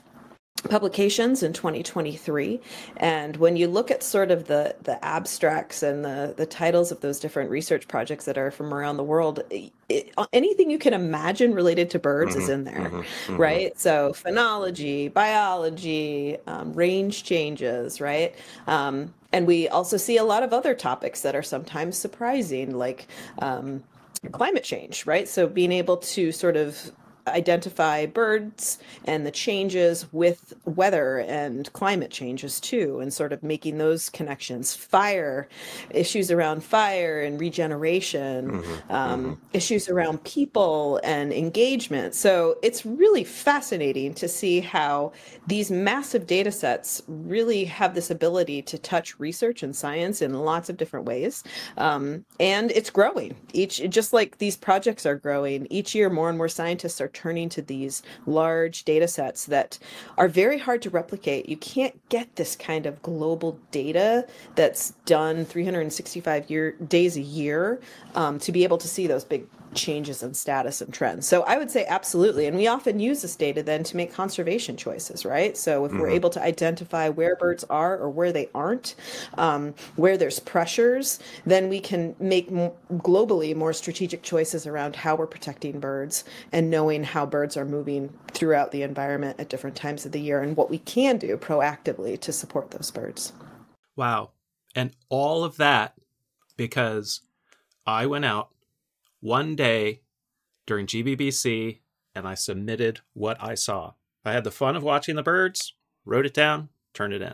publications 0.70 1.44
in 1.44 1.54
2023 1.54 2.60
and 2.98 3.38
when 3.38 3.56
you 3.56 3.68
look 3.68 3.92
at 3.92 4.04
sort 4.04 4.32
of 4.32 4.46
the 4.48 4.76
the 4.82 5.04
abstracts 5.04 5.84
and 5.84 6.04
the 6.04 6.34
the 6.38 6.46
titles 6.46 6.92
of 6.92 7.02
those 7.02 7.20
different 7.20 7.50
research 7.50 7.88
projects 7.88 8.26
that 8.26 8.38
are 8.38 8.52
from 8.52 8.74
around 8.74 8.98
the 8.98 9.04
world 9.04 9.42
it, 9.90 10.12
anything 10.34 10.70
you 10.72 10.80
can 10.80 10.94
imagine 10.94 11.54
related 11.54 11.90
to 11.92 12.00
birds 12.00 12.36
is 12.36 12.50
Mhm, 12.50 12.54
in 12.54 12.64
there 12.64 12.90
mhm, 12.90 13.04
mhm. 13.28 13.38
right? 13.40 13.80
So 13.80 14.14
phenology 14.14 15.14
biology 15.14 16.38
um, 16.48 16.74
range 16.74 17.24
changes 17.24 18.02
right? 18.02 18.36
Um, 18.68 19.14
and 19.32 19.46
we 19.48 19.68
also 19.68 19.98
see 19.98 20.18
a 20.18 20.24
lot 20.24 20.44
of 20.44 20.54
other 20.54 20.74
topics 20.74 21.22
that 21.22 21.36
are 21.36 21.44
sometimes 21.44 21.98
surprising 21.98 22.76
like 22.78 23.08
um, 23.40 23.84
climate 24.32 24.64
change, 24.64 25.06
right? 25.06 25.28
So 25.28 25.48
being 25.48 25.72
able 25.72 25.98
to 25.98 26.32
sort 26.32 26.58
of 26.58 26.92
identify 27.28 28.06
birds 28.06 28.80
and 29.06 29.26
the 29.26 29.32
changes 29.32 30.12
with 30.12 30.54
weather 30.66 31.20
and 31.20 31.72
climate 31.74 32.12
changes 32.12 32.60
too 32.60 33.00
and 33.00 33.14
sort 33.14 33.34
of 33.34 33.44
making 33.44 33.78
those 33.78 34.10
connections. 34.10 34.76
Fire 34.76 35.48
issues 35.90 36.32
around 36.32 36.64
fire 36.64 37.22
and 37.22 37.40
regeneration 37.40 38.64
um, 38.90 39.40
issues 39.54 39.90
around 39.90 40.24
people 40.24 41.00
and 41.04 41.34
engagement. 41.34 42.16
So 42.16 42.58
it's 42.62 42.86
really 42.86 43.24
fascinating 43.24 44.14
to 44.16 44.28
see 44.28 44.60
how 44.60 45.12
these 45.48 45.72
massive 45.72 46.28
data 46.28 46.52
sets 46.52 47.02
really 47.08 47.66
have 47.66 47.96
this 47.96 48.10
ability 48.10 48.62
to 48.64 48.78
touch 48.78 49.20
research 49.20 49.64
and 49.64 49.76
science 49.76 50.22
in 50.22 50.34
lots 50.34 50.70
of 50.70 50.78
different 50.78 51.06
ways 51.06 51.44
um, 51.78 52.26
and 52.40 52.72
it's 52.72 52.90
growing. 52.90 53.36
Each 53.54 53.82
just 53.90 54.14
like 54.14 54.38
these 54.38 54.58
projects 54.58 55.06
are 55.06 55.16
growing 55.16 55.68
each 55.70 55.96
year 55.96 56.10
more 56.10 56.30
and 56.30 56.38
more 56.38 56.48
scientists 56.50 57.02
are 57.02 57.08
turning 57.16 57.50
to 57.50 57.62
these 57.62 58.04
large 58.28 58.84
data 58.84 59.08
sets 59.08 59.46
that 59.46 59.80
are 60.18 60.28
very 60.28 60.60
hard 60.60 60.82
to 60.84 60.90
replicate. 60.90 61.50
You 61.50 61.58
can't 61.58 62.08
get 62.10 62.36
this 62.36 62.56
kind 62.56 62.86
of 62.86 63.02
global 63.02 63.60
data 63.72 64.28
that's 64.56 64.92
done 65.06 65.46
365 65.46 66.50
year 66.50 66.74
days 66.74 67.18
a 67.18 67.22
year 67.22 67.80
um, 68.14 68.38
to 68.40 68.52
be 68.52 68.64
able 68.64 68.78
to 68.78 68.88
see 68.88 69.08
those 69.08 69.24
big 69.24 69.48
changes 69.76 70.24
in 70.24 70.34
status 70.34 70.82
and 70.82 70.94
trends. 70.94 71.28
So 71.28 71.44
I 71.44 71.58
would 71.58 71.70
say 71.70 71.86
absolutely. 71.86 72.48
And 72.48 72.58
we 72.58 72.68
often 72.68 73.00
use 73.00 73.22
this 73.22 73.36
data 73.36 73.62
then 73.62 73.84
to 73.84 73.98
make 73.98 74.14
conservation 74.14 74.78
choices, 74.78 75.26
right? 75.26 75.56
So 75.56 75.86
if 75.86 75.92
we're 75.92 76.10
able 76.10 76.30
to 76.32 76.42
identify 76.42 77.10
where 77.10 77.36
birds 77.36 77.64
are 77.66 77.98
or 77.98 78.10
where 78.10 78.32
they 78.32 78.50
aren't, 78.56 78.96
um, 79.38 79.76
where 79.96 80.18
there's 80.18 80.40
pressures, 80.40 81.20
then 81.46 81.70
we 81.70 81.80
can 81.80 82.16
make 82.20 82.52
m- 82.52 82.72
globally 82.94 83.56
more 83.56 83.74
strategic 83.74 84.24
choices 84.24 84.66
around 84.66 84.96
how 84.96 85.16
we're 85.16 85.28
protecting 85.28 85.80
birds 85.80 86.24
and 86.52 86.70
knowing 86.70 87.04
how 87.04 87.26
birds 87.26 87.58
are 87.58 87.66
moving 87.66 88.12
throughout 88.32 88.72
the 88.72 88.82
environment 88.82 89.40
at 89.40 89.50
different 89.50 89.76
times 89.76 90.06
of 90.06 90.12
the 90.12 90.20
year 90.20 90.42
and 90.42 90.58
what 90.58 90.70
we 90.70 90.80
can 90.80 91.18
do 91.18 91.38
proactively 91.38 92.20
to 92.20 92.32
support 92.32 92.72
those 92.72 92.92
birds. 92.92 93.34
Wow. 93.96 94.32
And 94.76 94.92
all 95.10 95.44
of 95.44 95.58
that 95.58 95.94
because 96.58 97.22
I 97.86 98.06
went 98.06 98.26
out 98.26 98.50
one 99.26 99.56
day 99.56 100.02
during 100.68 100.86
GBBC 100.86 101.80
and 102.14 102.28
I 102.28 102.36
submitted 102.36 103.00
what 103.14 103.44
I 103.44 103.56
saw. 103.56 103.94
I 104.24 104.32
had 104.32 104.44
the 104.44 104.52
fun 104.52 104.76
of 104.76 104.84
watching 104.84 105.16
the 105.16 105.24
birds, 105.24 105.74
wrote 106.06 106.28
it 106.28 106.34
down, 106.34 106.70
turned 106.94 107.12
it 107.12 107.24
in. 107.24 107.34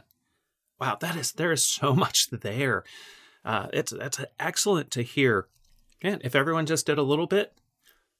Wow, 0.80 0.98
that 1.02 1.18
is 1.18 1.34
there 1.34 1.52
is 1.52 1.66
so 1.66 1.94
much 2.06 2.30
there. 2.30 2.86
Uh, 3.44 3.68
it's 3.74 3.92
that's 3.92 4.24
excellent 4.40 4.90
to 4.92 5.02
hear. 5.02 5.48
And 6.02 6.22
if 6.24 6.34
everyone 6.34 6.66
just 6.66 6.86
did 6.86 6.98
a 6.98 7.04
little 7.04 7.28
bit, 7.28 7.54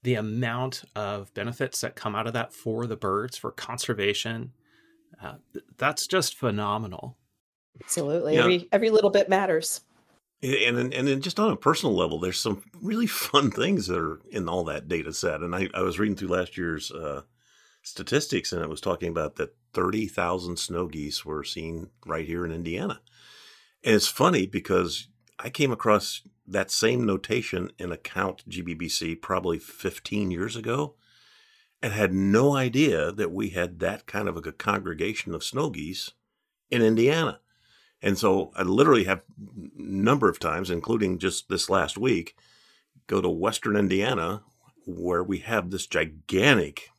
the 0.02 0.14
amount 0.14 0.84
of 0.94 1.32
benefits 1.32 1.80
that 1.80 1.96
come 1.96 2.14
out 2.14 2.26
of 2.26 2.34
that 2.34 2.52
for 2.52 2.86
the 2.86 2.96
birds, 2.96 3.38
for 3.38 3.50
conservation, 3.50 4.52
uh, 5.20 5.36
th- 5.54 5.64
that's 5.78 6.06
just 6.06 6.36
phenomenal. 6.36 7.16
Absolutely. 7.82 8.34
Yeah. 8.34 8.40
Every 8.40 8.68
every 8.70 8.90
little 8.90 9.10
bit 9.10 9.30
matters. 9.30 9.80
And 10.42 10.92
and 10.92 11.06
then 11.06 11.20
just 11.20 11.38
on 11.38 11.52
a 11.52 11.56
personal 11.56 11.94
level, 11.94 12.18
there's 12.18 12.40
some 12.40 12.62
really 12.80 13.06
fun 13.08 13.50
things 13.50 13.86
that 13.86 13.98
are 13.98 14.20
in 14.30 14.48
all 14.48 14.64
that 14.64 14.88
data 14.88 15.12
set. 15.12 15.40
And 15.40 15.54
I, 15.54 15.68
I 15.74 15.82
was 15.82 15.98
reading 15.98 16.16
through 16.16 16.28
last 16.28 16.56
year's 16.56 16.90
uh, 16.90 17.22
statistics, 17.82 18.52
and 18.52 18.62
it 18.62 18.68
was 18.68 18.80
talking 18.80 19.08
about 19.08 19.36
that 19.36 19.54
30,000 19.74 20.58
snow 20.58 20.86
geese 20.86 21.24
were 21.24 21.44
seen 21.44 21.90
right 22.06 22.26
here 22.26 22.44
in 22.44 22.52
Indiana. 22.52 23.00
And 23.84 23.94
it's 23.94 24.08
funny 24.08 24.46
because 24.46 25.08
I 25.38 25.50
came 25.50 25.72
across 25.72 26.22
that 26.46 26.70
same 26.70 27.06
notation 27.06 27.70
in 27.78 27.92
a 27.92 27.96
count 27.96 28.48
GBBC 28.48 29.20
probably 29.20 29.58
15 29.58 30.30
years 30.30 30.56
ago 30.56 30.94
and 31.82 31.92
had 31.92 32.12
no 32.12 32.54
idea 32.54 33.10
that 33.10 33.32
we 33.32 33.50
had 33.50 33.80
that 33.80 34.06
kind 34.06 34.28
of 34.28 34.36
a 34.36 34.52
congregation 34.52 35.34
of 35.34 35.42
snow 35.42 35.70
geese 35.70 36.12
in 36.70 36.82
Indiana. 36.82 37.40
And 38.02 38.18
so 38.18 38.50
I 38.56 38.62
literally 38.62 39.04
have 39.04 39.22
number 39.76 40.28
of 40.28 40.40
times, 40.40 40.70
including 40.70 41.18
just 41.18 41.48
this 41.48 41.70
last 41.70 41.96
week, 41.96 42.36
go 43.06 43.20
to 43.20 43.28
Western 43.28 43.76
Indiana, 43.76 44.42
where 44.86 45.22
we 45.22 45.38
have 45.38 45.70
this 45.70 45.86
gigantic, 45.86 46.90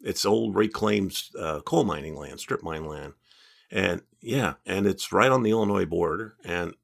it's 0.00 0.24
old 0.24 0.56
reclaimed 0.56 1.20
uh, 1.38 1.60
coal 1.60 1.84
mining 1.84 2.16
land, 2.16 2.40
strip 2.40 2.62
mine 2.62 2.86
land. 2.86 3.12
And 3.70 4.02
yeah, 4.20 4.54
and 4.64 4.86
it's 4.86 5.12
right 5.12 5.30
on 5.30 5.42
the 5.42 5.50
Illinois 5.50 5.84
border. 5.84 6.36
And 6.44 6.74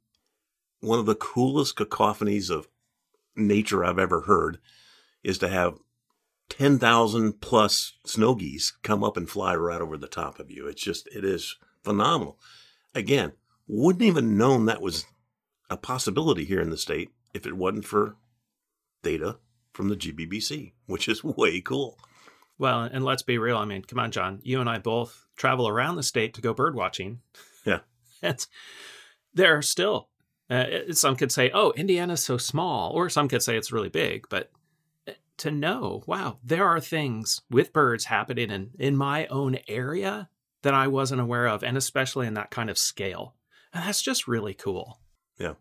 one 0.81 0.99
of 0.99 1.07
the 1.07 1.15
coolest 1.15 1.77
cacophonies 1.77 2.51
of 2.51 2.69
nature 3.35 3.85
I've 3.85 3.99
ever 3.99 4.23
heard 4.23 4.59
is 5.23 5.39
to 5.39 5.49
have 5.49 5.79
10,000 6.51 7.41
plus 7.41 7.95
snow 8.05 8.35
geese 8.35 8.73
come 8.83 9.05
up 9.05 9.17
and 9.17 9.29
fly 9.29 9.55
right 9.55 9.81
over 9.81 9.97
the 9.97 10.09
top 10.09 10.39
of 10.39 10.51
you. 10.51 10.67
It's 10.67 10.83
just, 10.83 11.07
it 11.09 11.25
is 11.25 11.57
phenomenal. 11.83 12.39
Again, 12.99 13.33
wouldn't 13.69 14.03
even 14.03 14.37
known 14.37 14.67
that 14.67 14.83
was 14.83 15.07
a 15.71 15.77
possibility 15.77 16.45
here 16.45 16.61
in 16.61 16.71
the 16.71 16.77
state 16.77 17.11
if 17.33 17.47
it 17.47 17.57
wasn't 17.57 17.85
for 17.85 18.17
data 19.05 19.39
from 19.73 19.89
the 19.89 19.97
GBBC, 19.97 20.73
which 20.87 21.09
is 21.09 21.23
way 21.25 21.61
cool. 21.61 21.97
Well, 22.59 22.83
and 22.83 23.05
let's 23.05 23.23
be 23.23 23.39
real. 23.39 23.57
I 23.57 23.67
mean, 23.67 23.83
come 23.83 24.01
on, 24.01 24.11
John. 24.11 24.41
You 24.43 24.61
and 24.61 24.69
I 24.69 24.79
both 24.79 25.27
travel 25.37 25.69
around 25.69 25.95
the 25.95 26.03
state 26.03 26.35
to 26.35 26.41
go 26.41 26.53
bird 26.53 26.75
watching. 26.75 27.21
Yeah. 27.65 27.81
and 28.23 28.45
there 29.33 29.57
are 29.57 29.63
still, 29.63 30.09
uh, 30.51 30.65
some 30.91 31.15
could 31.15 31.31
say, 31.31 31.53
oh, 31.55 31.71
Indiana's 31.77 32.25
so 32.25 32.37
small, 32.37 32.91
or 32.91 33.09
some 33.09 33.29
could 33.29 33.45
say 33.45 33.57
it's 33.57 33.71
really 33.71 33.91
big. 33.91 34.27
But 34.29 34.51
uh, 35.07 35.13
to 35.37 35.53
know, 35.53 36.03
wow, 36.07 36.39
there 36.43 36.67
are 36.67 36.81
things 36.81 37.43
with 37.49 37.73
birds 37.73 38.07
happening 38.07 38.51
in, 38.51 38.71
in 38.77 38.97
my 38.97 39.29
own 39.29 39.59
area 39.69 40.29
that 40.63 40.75
I 40.75 40.89
wasn't 40.89 41.21
aware 41.21 41.47
of, 41.47 41.63
and 41.63 41.77
especially 41.77 42.27
in 42.27 42.35
that 42.35 42.51
kind 42.51 42.71
of 42.71 42.79
scale. 42.79 43.35
And 43.73 43.85
that's 43.85 44.03
just 44.03 44.29
really 44.29 44.55
cool. 44.55 45.01
Yeah. 45.39 45.55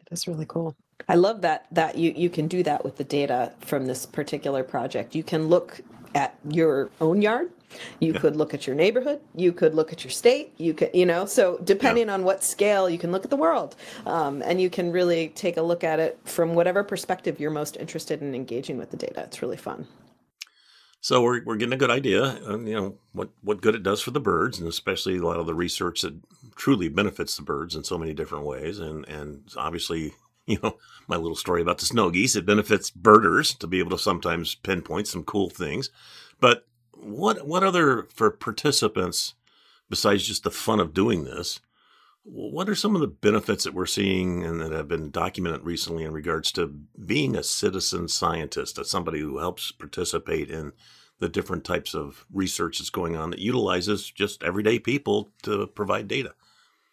It 0.00 0.12
is 0.12 0.28
really 0.28 0.46
cool. 0.46 0.76
I 1.08 1.16
love 1.16 1.42
that 1.42 1.66
that 1.72 1.98
you 1.98 2.12
you 2.16 2.30
can 2.30 2.46
do 2.46 2.62
that 2.62 2.84
with 2.84 2.96
the 2.96 3.04
data 3.04 3.52
from 3.60 3.86
this 3.86 4.06
particular 4.06 4.62
project. 4.62 5.14
You 5.14 5.24
can 5.24 5.48
look 5.48 5.80
at 6.14 6.38
your 6.48 6.90
own 7.00 7.20
yard. 7.20 7.50
You 7.98 8.12
yeah. 8.12 8.20
could 8.20 8.36
look 8.36 8.54
at 8.54 8.68
your 8.68 8.76
neighborhood. 8.76 9.20
You 9.34 9.52
could 9.52 9.74
look 9.74 9.92
at 9.92 10.04
your 10.04 10.12
state. 10.12 10.52
You 10.58 10.74
could, 10.74 10.90
you 10.94 11.04
know, 11.04 11.26
so 11.26 11.58
depending 11.64 12.06
yeah. 12.06 12.14
on 12.14 12.22
what 12.22 12.44
scale, 12.44 12.88
you 12.88 12.98
can 12.98 13.10
look 13.10 13.24
at 13.24 13.30
the 13.30 13.36
world, 13.36 13.74
um, 14.06 14.42
and 14.46 14.60
you 14.60 14.70
can 14.70 14.92
really 14.92 15.30
take 15.30 15.56
a 15.56 15.62
look 15.62 15.82
at 15.82 15.98
it 15.98 16.20
from 16.24 16.54
whatever 16.54 16.84
perspective 16.84 17.40
you're 17.40 17.50
most 17.50 17.76
interested 17.76 18.22
in 18.22 18.32
engaging 18.32 18.78
with 18.78 18.90
the 18.92 18.96
data. 18.96 19.22
It's 19.22 19.42
really 19.42 19.56
fun. 19.56 19.88
So 21.04 21.20
we're, 21.20 21.44
we're 21.44 21.56
getting 21.56 21.74
a 21.74 21.76
good 21.76 21.90
idea, 21.90 22.40
you 22.48 22.74
know, 22.74 22.94
what, 23.12 23.28
what 23.42 23.60
good 23.60 23.74
it 23.74 23.82
does 23.82 24.00
for 24.00 24.10
the 24.10 24.20
birds, 24.20 24.58
and 24.58 24.66
especially 24.66 25.18
a 25.18 25.22
lot 25.22 25.38
of 25.38 25.44
the 25.44 25.54
research 25.54 26.00
that 26.00 26.18
truly 26.56 26.88
benefits 26.88 27.36
the 27.36 27.42
birds 27.42 27.76
in 27.76 27.84
so 27.84 27.98
many 27.98 28.14
different 28.14 28.46
ways. 28.46 28.78
And, 28.78 29.06
and 29.06 29.42
obviously, 29.54 30.14
you 30.46 30.56
know, 30.62 30.78
my 31.06 31.16
little 31.16 31.36
story 31.36 31.60
about 31.60 31.76
the 31.76 31.84
snow 31.84 32.08
geese, 32.08 32.36
it 32.36 32.46
benefits 32.46 32.88
birders 32.88 33.52
to 33.56 33.66
be 33.66 33.80
able 33.80 33.90
to 33.90 34.02
sometimes 34.02 34.54
pinpoint 34.54 35.06
some 35.06 35.24
cool 35.24 35.50
things. 35.50 35.90
But 36.40 36.66
what, 36.94 37.46
what 37.46 37.62
other, 37.62 38.04
for 38.04 38.30
participants, 38.30 39.34
besides 39.90 40.26
just 40.26 40.42
the 40.42 40.50
fun 40.50 40.80
of 40.80 40.94
doing 40.94 41.24
this, 41.24 41.60
what 42.24 42.70
are 42.70 42.74
some 42.74 42.94
of 42.94 43.02
the 43.02 43.06
benefits 43.06 43.64
that 43.64 43.74
we're 43.74 43.84
seeing 43.86 44.44
and 44.44 44.60
that 44.60 44.72
have 44.72 44.88
been 44.88 45.10
documented 45.10 45.62
recently 45.62 46.04
in 46.04 46.12
regards 46.12 46.50
to 46.52 46.66
being 46.66 47.36
a 47.36 47.42
citizen 47.42 48.08
scientist, 48.08 48.78
as 48.78 48.90
somebody 48.90 49.20
who 49.20 49.38
helps 49.38 49.70
participate 49.72 50.50
in 50.50 50.72
the 51.20 51.28
different 51.28 51.64
types 51.64 51.94
of 51.94 52.24
research 52.32 52.78
that's 52.78 52.90
going 52.90 53.14
on 53.14 53.30
that 53.30 53.38
utilizes 53.38 54.10
just 54.10 54.42
everyday 54.42 54.78
people 54.78 55.30
to 55.42 55.66
provide 55.66 56.08
data? 56.08 56.34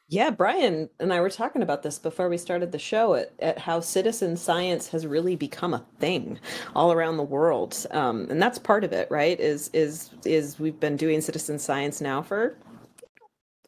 Yeah, 0.10 0.30
Brian 0.30 0.90
and 1.00 1.14
I 1.14 1.22
were 1.22 1.30
talking 1.30 1.62
about 1.62 1.84
this 1.84 1.98
before 1.98 2.28
we 2.28 2.38
started 2.38 2.74
the 2.74 2.78
show 2.78 3.14
at, 3.14 3.32
at 3.40 3.58
how 3.58 3.80
citizen 3.80 4.36
science 4.36 4.90
has 4.90 5.08
really 5.08 5.38
become 5.38 5.74
a 5.74 5.86
thing 6.00 6.38
all 6.76 6.92
around 6.92 7.16
the 7.16 7.24
world, 7.24 7.86
um, 7.92 8.28
and 8.30 8.42
that's 8.42 8.60
part 8.60 8.84
of 8.84 8.92
it, 8.92 9.10
right? 9.10 9.40
Is 9.40 9.70
is 9.72 10.10
is 10.26 10.60
we've 10.60 10.82
been 10.82 10.98
doing 10.98 11.22
citizen 11.22 11.58
science 11.58 12.02
now 12.02 12.22
for 12.22 12.58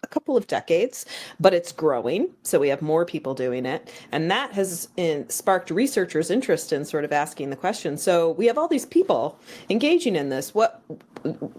a 0.03 0.07
couple 0.07 0.37
of 0.37 0.45
decades, 0.47 1.05
but 1.39 1.53
it's 1.53 1.71
growing. 1.71 2.29
So 2.43 2.59
we 2.59 2.69
have 2.69 2.81
more 2.81 3.05
people 3.05 3.33
doing 3.33 3.65
it. 3.65 3.91
And 4.11 4.29
that 4.29 4.51
has 4.51 4.89
in, 4.97 5.29
sparked 5.29 5.71
researchers' 5.71 6.29
interest 6.29 6.71
in 6.71 6.85
sort 6.85 7.05
of 7.05 7.11
asking 7.11 7.49
the 7.49 7.55
question. 7.55 7.97
So 7.97 8.31
we 8.31 8.45
have 8.47 8.57
all 8.57 8.67
these 8.67 8.85
people 8.85 9.39
engaging 9.69 10.15
in 10.15 10.29
this. 10.29 10.53
What 10.53 10.83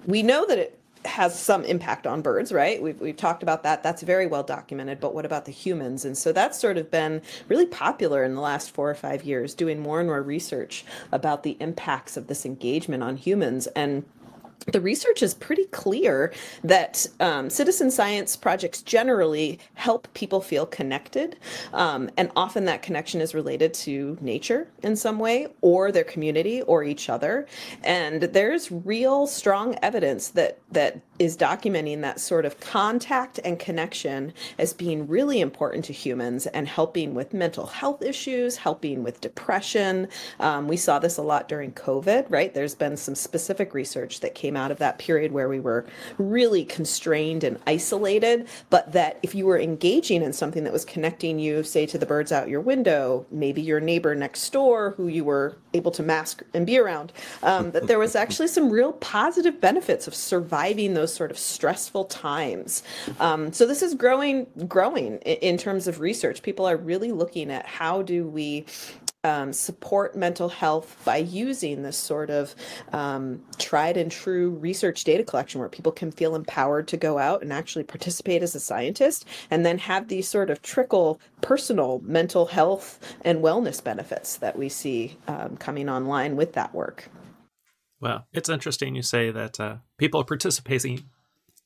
we 0.06 0.22
know 0.22 0.46
that 0.46 0.58
it 0.58 0.78
has 1.04 1.38
some 1.38 1.64
impact 1.64 2.06
on 2.06 2.22
birds, 2.22 2.50
right? 2.50 2.82
We've, 2.82 2.98
we've 2.98 3.16
talked 3.16 3.42
about 3.42 3.62
that. 3.64 3.82
That's 3.82 4.02
very 4.02 4.26
well 4.26 4.42
documented. 4.42 5.00
But 5.00 5.14
what 5.14 5.26
about 5.26 5.44
the 5.44 5.52
humans? 5.52 6.04
And 6.04 6.16
so 6.16 6.32
that's 6.32 6.58
sort 6.58 6.78
of 6.78 6.90
been 6.90 7.20
really 7.48 7.66
popular 7.66 8.24
in 8.24 8.34
the 8.34 8.40
last 8.40 8.70
four 8.70 8.90
or 8.90 8.94
five 8.94 9.24
years, 9.24 9.54
doing 9.54 9.80
more 9.80 10.00
and 10.00 10.08
more 10.08 10.22
research 10.22 10.84
about 11.12 11.42
the 11.42 11.56
impacts 11.60 12.16
of 12.16 12.26
this 12.26 12.46
engagement 12.46 13.02
on 13.02 13.16
humans. 13.16 13.66
And 13.68 14.04
the 14.66 14.80
research 14.80 15.23
is 15.23 15.34
pretty 15.34 15.64
clear 15.66 16.32
that 16.62 17.06
um, 17.20 17.50
citizen 17.50 17.90
science 17.90 18.37
projects 18.37 18.82
generally 18.82 19.58
help 19.75 20.12
people 20.14 20.40
feel 20.40 20.66
connected. 20.66 21.37
Um, 21.73 22.11
and 22.16 22.30
often 22.34 22.64
that 22.64 22.82
connection 22.82 23.20
is 23.20 23.34
related 23.34 23.75
to 23.75 24.16
nature 24.20 24.68
in 24.82 24.96
some 24.96 25.18
way, 25.18 25.49
or 25.61 25.92
their 25.92 26.04
community, 26.04 26.62
or 26.62 26.82
each 26.82 27.08
other. 27.11 27.46
And 27.82 28.23
there's 28.23 28.70
real 28.73 29.26
strong 29.26 29.76
evidence 29.82 30.28
that, 30.28 30.58
that 30.73 31.00
is 31.18 31.37
documenting 31.37 32.00
that 32.00 32.18
sort 32.18 32.44
of 32.44 32.58
contact 32.61 33.38
and 33.44 33.58
connection 33.58 34.32
as 34.58 34.73
being 34.73 35.06
really 35.06 35.40
important 35.40 35.84
to 35.84 35.92
humans 35.92 36.46
and 36.46 36.66
helping 36.66 37.14
with 37.14 37.32
mental 37.32 37.66
health 37.66 38.02
issues, 38.02 38.56
helping 38.56 39.04
with 39.04 39.20
depression. 39.20 40.08
Um, 40.40 40.66
we 40.68 40.76
saw 40.76 40.99
this 40.99 41.18
a 41.18 41.23
lot 41.23 41.49
during 41.49 41.73
COVID, 41.73 42.26
right? 42.30 42.52
There's 42.52 42.75
been 42.75 42.96
some 42.96 43.14
specific 43.14 43.75
research 43.75 44.20
that 44.20 44.34
came 44.34 44.43
out 44.52 44.70
of 44.70 44.78
that 44.78 44.98
period 44.98 45.32
where 45.32 45.48
we 45.48 45.60
were 45.60 45.86
really 46.18 46.64
constrained 46.64 47.42
and 47.42 47.58
isolated, 47.66 48.46
but 48.68 48.92
that 48.92 49.18
if 49.22 49.34
you 49.34 49.46
were 49.46 49.58
engaging 49.58 50.22
in 50.22 50.32
something 50.32 50.64
that 50.64 50.72
was 50.72 50.84
connecting 50.84 51.38
you, 51.38 51.62
say, 51.62 51.86
to 51.86 51.96
the 51.96 52.06
birds 52.06 52.32
out 52.32 52.48
your 52.48 52.60
window, 52.60 53.24
maybe 53.30 53.62
your 53.62 53.80
neighbor 53.80 54.14
next 54.14 54.48
door 54.52 54.90
who 54.96 55.08
you 55.08 55.24
were 55.24 55.56
able 55.72 55.90
to 55.90 56.02
mask 56.02 56.42
and 56.52 56.66
be 56.66 56.78
around, 56.78 57.12
um, 57.42 57.70
that 57.70 57.86
there 57.86 57.98
was 57.98 58.14
actually 58.14 58.48
some 58.48 58.70
real 58.70 58.92
positive 58.94 59.60
benefits 59.60 60.06
of 60.06 60.14
surviving 60.14 60.94
those 60.94 61.12
sort 61.12 61.30
of 61.30 61.38
stressful 61.38 62.04
times. 62.04 62.82
Um, 63.18 63.52
so 63.52 63.66
this 63.66 63.82
is 63.82 63.94
growing, 63.94 64.46
growing 64.68 65.18
in, 65.18 65.36
in 65.54 65.58
terms 65.58 65.88
of 65.88 66.00
research. 66.00 66.42
People 66.42 66.66
are 66.66 66.76
really 66.76 67.12
looking 67.12 67.50
at 67.50 67.66
how 67.66 68.02
do 68.02 68.26
we 68.26 68.66
um, 69.24 69.52
support 69.52 70.14
mental 70.14 70.48
health 70.48 70.96
by 71.04 71.16
using 71.16 71.82
this 71.82 71.96
sort 71.96 72.30
of 72.30 72.54
um, 72.92 73.42
tried 73.58 73.96
and 73.96 74.12
true 74.12 74.50
research 74.50 75.02
data 75.04 75.24
collection 75.24 75.58
where 75.58 75.68
people 75.68 75.90
can 75.90 76.12
feel 76.12 76.34
empowered 76.34 76.86
to 76.88 76.96
go 76.96 77.18
out 77.18 77.42
and 77.42 77.52
actually 77.52 77.84
participate 77.84 78.42
as 78.42 78.54
a 78.54 78.60
scientist 78.60 79.26
and 79.50 79.64
then 79.64 79.78
have 79.78 80.08
these 80.08 80.28
sort 80.28 80.50
of 80.50 80.62
trickle 80.62 81.20
personal 81.40 82.00
mental 82.04 82.46
health 82.46 83.16
and 83.22 83.40
wellness 83.40 83.82
benefits 83.82 84.36
that 84.36 84.56
we 84.56 84.68
see 84.68 85.16
um, 85.26 85.56
coming 85.56 85.88
online 85.88 86.36
with 86.36 86.52
that 86.52 86.74
work. 86.74 87.08
Well, 88.00 88.26
it's 88.32 88.48
interesting 88.48 88.94
you 88.94 89.02
say 89.02 89.30
that 89.30 89.58
uh, 89.58 89.76
people 89.96 90.20
are 90.20 90.24
participating 90.24 91.04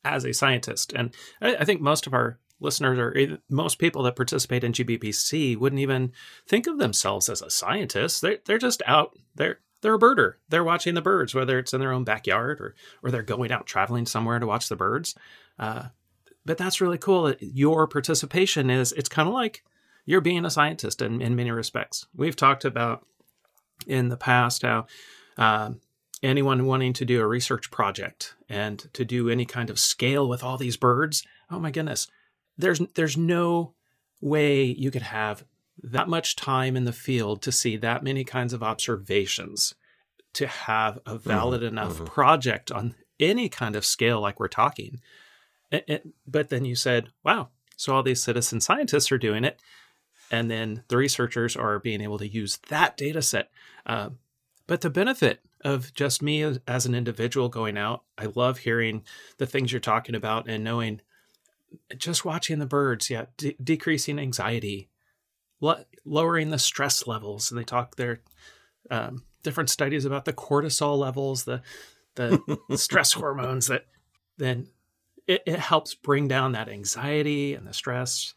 as 0.04 0.24
a 0.24 0.32
scientist. 0.32 0.92
And 0.94 1.14
I, 1.40 1.56
I, 1.56 1.64
think 1.64 1.80
most 1.80 2.06
of 2.06 2.14
our 2.14 2.38
listeners 2.60 2.98
or 2.98 3.38
most 3.48 3.78
people 3.78 4.02
that 4.02 4.16
participate 4.16 4.64
in 4.64 4.72
GBBC 4.72 5.56
wouldn't 5.56 5.80
even 5.80 6.12
think 6.46 6.66
of 6.66 6.78
themselves 6.78 7.28
as 7.28 7.42
a 7.42 7.50
scientist. 7.50 8.22
They're, 8.22 8.38
they're 8.44 8.58
just 8.58 8.82
out. 8.86 9.16
They're, 9.34 9.60
they're 9.80 9.94
a 9.94 9.98
birder. 9.98 10.34
They're 10.48 10.64
watching 10.64 10.94
the 10.94 11.02
birds, 11.02 11.34
whether 11.34 11.58
it's 11.58 11.72
in 11.72 11.80
their 11.80 11.92
own 11.92 12.04
backyard 12.04 12.60
or, 12.60 12.74
or 13.02 13.10
they're 13.10 13.22
going 13.22 13.52
out 13.52 13.66
traveling 13.66 14.06
somewhere 14.06 14.38
to 14.38 14.46
watch 14.46 14.68
the 14.68 14.76
birds. 14.76 15.14
Uh, 15.58 15.84
but 16.44 16.58
that's 16.58 16.80
really 16.80 16.98
cool 16.98 17.34
your 17.40 17.86
participation 17.86 18.70
is, 18.70 18.92
it's 18.92 19.08
kind 19.08 19.28
of 19.28 19.34
like 19.34 19.62
you're 20.04 20.20
being 20.20 20.44
a 20.44 20.50
scientist 20.50 21.02
in, 21.02 21.20
in 21.20 21.36
many 21.36 21.50
respects. 21.50 22.06
We've 22.16 22.36
talked 22.36 22.64
about 22.64 23.04
in 23.86 24.08
the 24.08 24.16
past 24.16 24.62
how 24.62 24.86
um, 25.36 25.80
anyone 26.22 26.66
wanting 26.66 26.94
to 26.94 27.04
do 27.04 27.20
a 27.20 27.26
research 27.26 27.70
project 27.70 28.34
and 28.48 28.92
to 28.94 29.04
do 29.04 29.28
any 29.28 29.44
kind 29.44 29.70
of 29.70 29.78
scale 29.78 30.28
with 30.28 30.42
all 30.42 30.56
these 30.56 30.76
birds, 30.76 31.24
oh 31.50 31.58
my 31.58 31.70
goodness, 31.70 32.08
there's 32.58 32.80
there's 32.94 33.16
no 33.16 33.74
way 34.20 34.64
you 34.64 34.90
could 34.90 35.02
have 35.02 35.44
that 35.82 36.08
much 36.08 36.36
time 36.36 36.76
in 36.76 36.84
the 36.84 36.92
field 36.92 37.40
to 37.42 37.52
see 37.52 37.76
that 37.76 38.02
many 38.02 38.24
kinds 38.24 38.52
of 38.52 38.62
observations 38.62 39.74
to 40.34 40.46
have 40.46 40.98
a 40.98 41.14
mm-hmm. 41.14 41.28
valid 41.28 41.60
mm-hmm. 41.60 41.68
enough 41.68 41.94
mm-hmm. 41.94 42.04
project 42.06 42.70
on 42.72 42.94
any 43.20 43.48
kind 43.48 43.76
of 43.76 43.84
scale 43.86 44.20
like 44.20 44.38
we're 44.40 44.48
talking. 44.48 45.00
It, 45.70 45.84
it, 45.86 46.08
but 46.26 46.48
then 46.48 46.64
you 46.64 46.74
said, 46.74 47.08
wow, 47.24 47.48
so 47.76 47.94
all 47.94 48.02
these 48.02 48.22
citizen 48.22 48.60
scientists 48.60 49.12
are 49.12 49.18
doing 49.18 49.44
it. 49.44 49.60
And 50.30 50.50
then 50.50 50.82
the 50.88 50.96
researchers 50.96 51.56
are 51.56 51.78
being 51.78 52.00
able 52.00 52.18
to 52.18 52.28
use 52.28 52.58
that 52.68 52.96
data 52.96 53.22
set. 53.22 53.50
Uh, 53.86 54.10
but 54.66 54.82
the 54.82 54.90
benefit 54.90 55.40
of 55.64 55.92
just 55.94 56.22
me 56.22 56.42
as 56.66 56.86
an 56.86 56.94
individual 56.94 57.48
going 57.48 57.76
out. 57.76 58.02
I 58.16 58.26
love 58.34 58.58
hearing 58.58 59.02
the 59.38 59.46
things 59.46 59.72
you're 59.72 59.80
talking 59.80 60.14
about 60.14 60.48
and 60.48 60.62
knowing 60.62 61.00
just 61.96 62.24
watching 62.24 62.58
the 62.58 62.66
birds, 62.66 63.10
yeah, 63.10 63.26
de- 63.36 63.56
decreasing 63.62 64.18
anxiety, 64.18 64.88
lowering 66.04 66.50
the 66.50 66.58
stress 66.58 67.06
levels. 67.06 67.50
And 67.50 67.58
they 67.58 67.64
talk 67.64 67.96
their 67.96 68.20
um, 68.90 69.24
different 69.42 69.70
studies 69.70 70.04
about 70.04 70.24
the 70.24 70.32
cortisol 70.32 70.98
levels, 70.98 71.44
the 71.44 71.62
the 72.14 72.58
stress 72.76 73.12
hormones 73.12 73.68
that 73.68 73.86
then 74.38 74.68
it, 75.26 75.42
it, 75.46 75.58
helps 75.58 75.94
bring 75.94 76.26
down 76.26 76.52
that 76.52 76.68
anxiety 76.68 77.54
and 77.54 77.66
the 77.66 77.72
stress. 77.72 78.34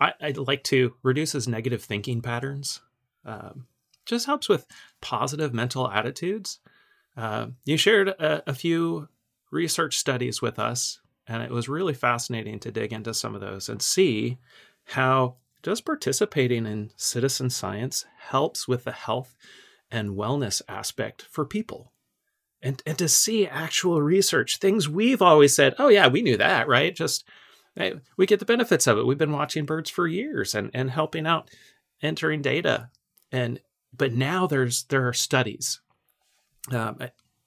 I, 0.00 0.12
I 0.20 0.30
like 0.30 0.64
to 0.64 0.94
reduces 1.02 1.46
negative 1.46 1.82
thinking 1.82 2.22
patterns. 2.22 2.80
Um, 3.24 3.66
just 4.06 4.26
helps 4.26 4.48
with 4.48 4.66
positive 5.00 5.54
mental 5.54 5.88
attitudes. 5.88 6.58
Uh, 7.16 7.48
you 7.64 7.76
shared 7.76 8.08
a, 8.08 8.50
a 8.50 8.54
few 8.54 9.08
research 9.50 9.96
studies 9.96 10.42
with 10.42 10.58
us, 10.58 11.00
and 11.26 11.42
it 11.42 11.50
was 11.50 11.68
really 11.68 11.94
fascinating 11.94 12.58
to 12.60 12.72
dig 12.72 12.92
into 12.92 13.14
some 13.14 13.34
of 13.34 13.40
those 13.40 13.68
and 13.68 13.80
see 13.80 14.38
how 14.84 15.36
just 15.62 15.86
participating 15.86 16.66
in 16.66 16.90
citizen 16.96 17.48
science 17.48 18.04
helps 18.18 18.68
with 18.68 18.84
the 18.84 18.92
health 18.92 19.34
and 19.90 20.10
wellness 20.10 20.60
aspect 20.68 21.26
for 21.30 21.44
people. 21.44 21.92
And, 22.62 22.82
and 22.86 22.98
to 22.98 23.08
see 23.08 23.46
actual 23.46 24.02
research, 24.02 24.58
things 24.58 24.88
we've 24.88 25.22
always 25.22 25.54
said, 25.54 25.74
oh, 25.78 25.88
yeah, 25.88 26.08
we 26.08 26.22
knew 26.22 26.36
that, 26.36 26.68
right? 26.68 26.94
Just 26.94 27.24
hey, 27.76 27.94
we 28.16 28.26
get 28.26 28.38
the 28.38 28.46
benefits 28.46 28.86
of 28.86 28.98
it. 28.98 29.06
We've 29.06 29.18
been 29.18 29.32
watching 29.32 29.64
birds 29.64 29.90
for 29.90 30.06
years 30.06 30.54
and, 30.54 30.70
and 30.72 30.90
helping 30.90 31.26
out 31.26 31.50
entering 32.02 32.42
data. 32.42 32.90
And 33.32 33.60
but 33.96 34.12
now 34.12 34.46
there's 34.46 34.84
there 34.84 35.06
are 35.08 35.12
studies. 35.12 35.80
Um, 36.70 36.98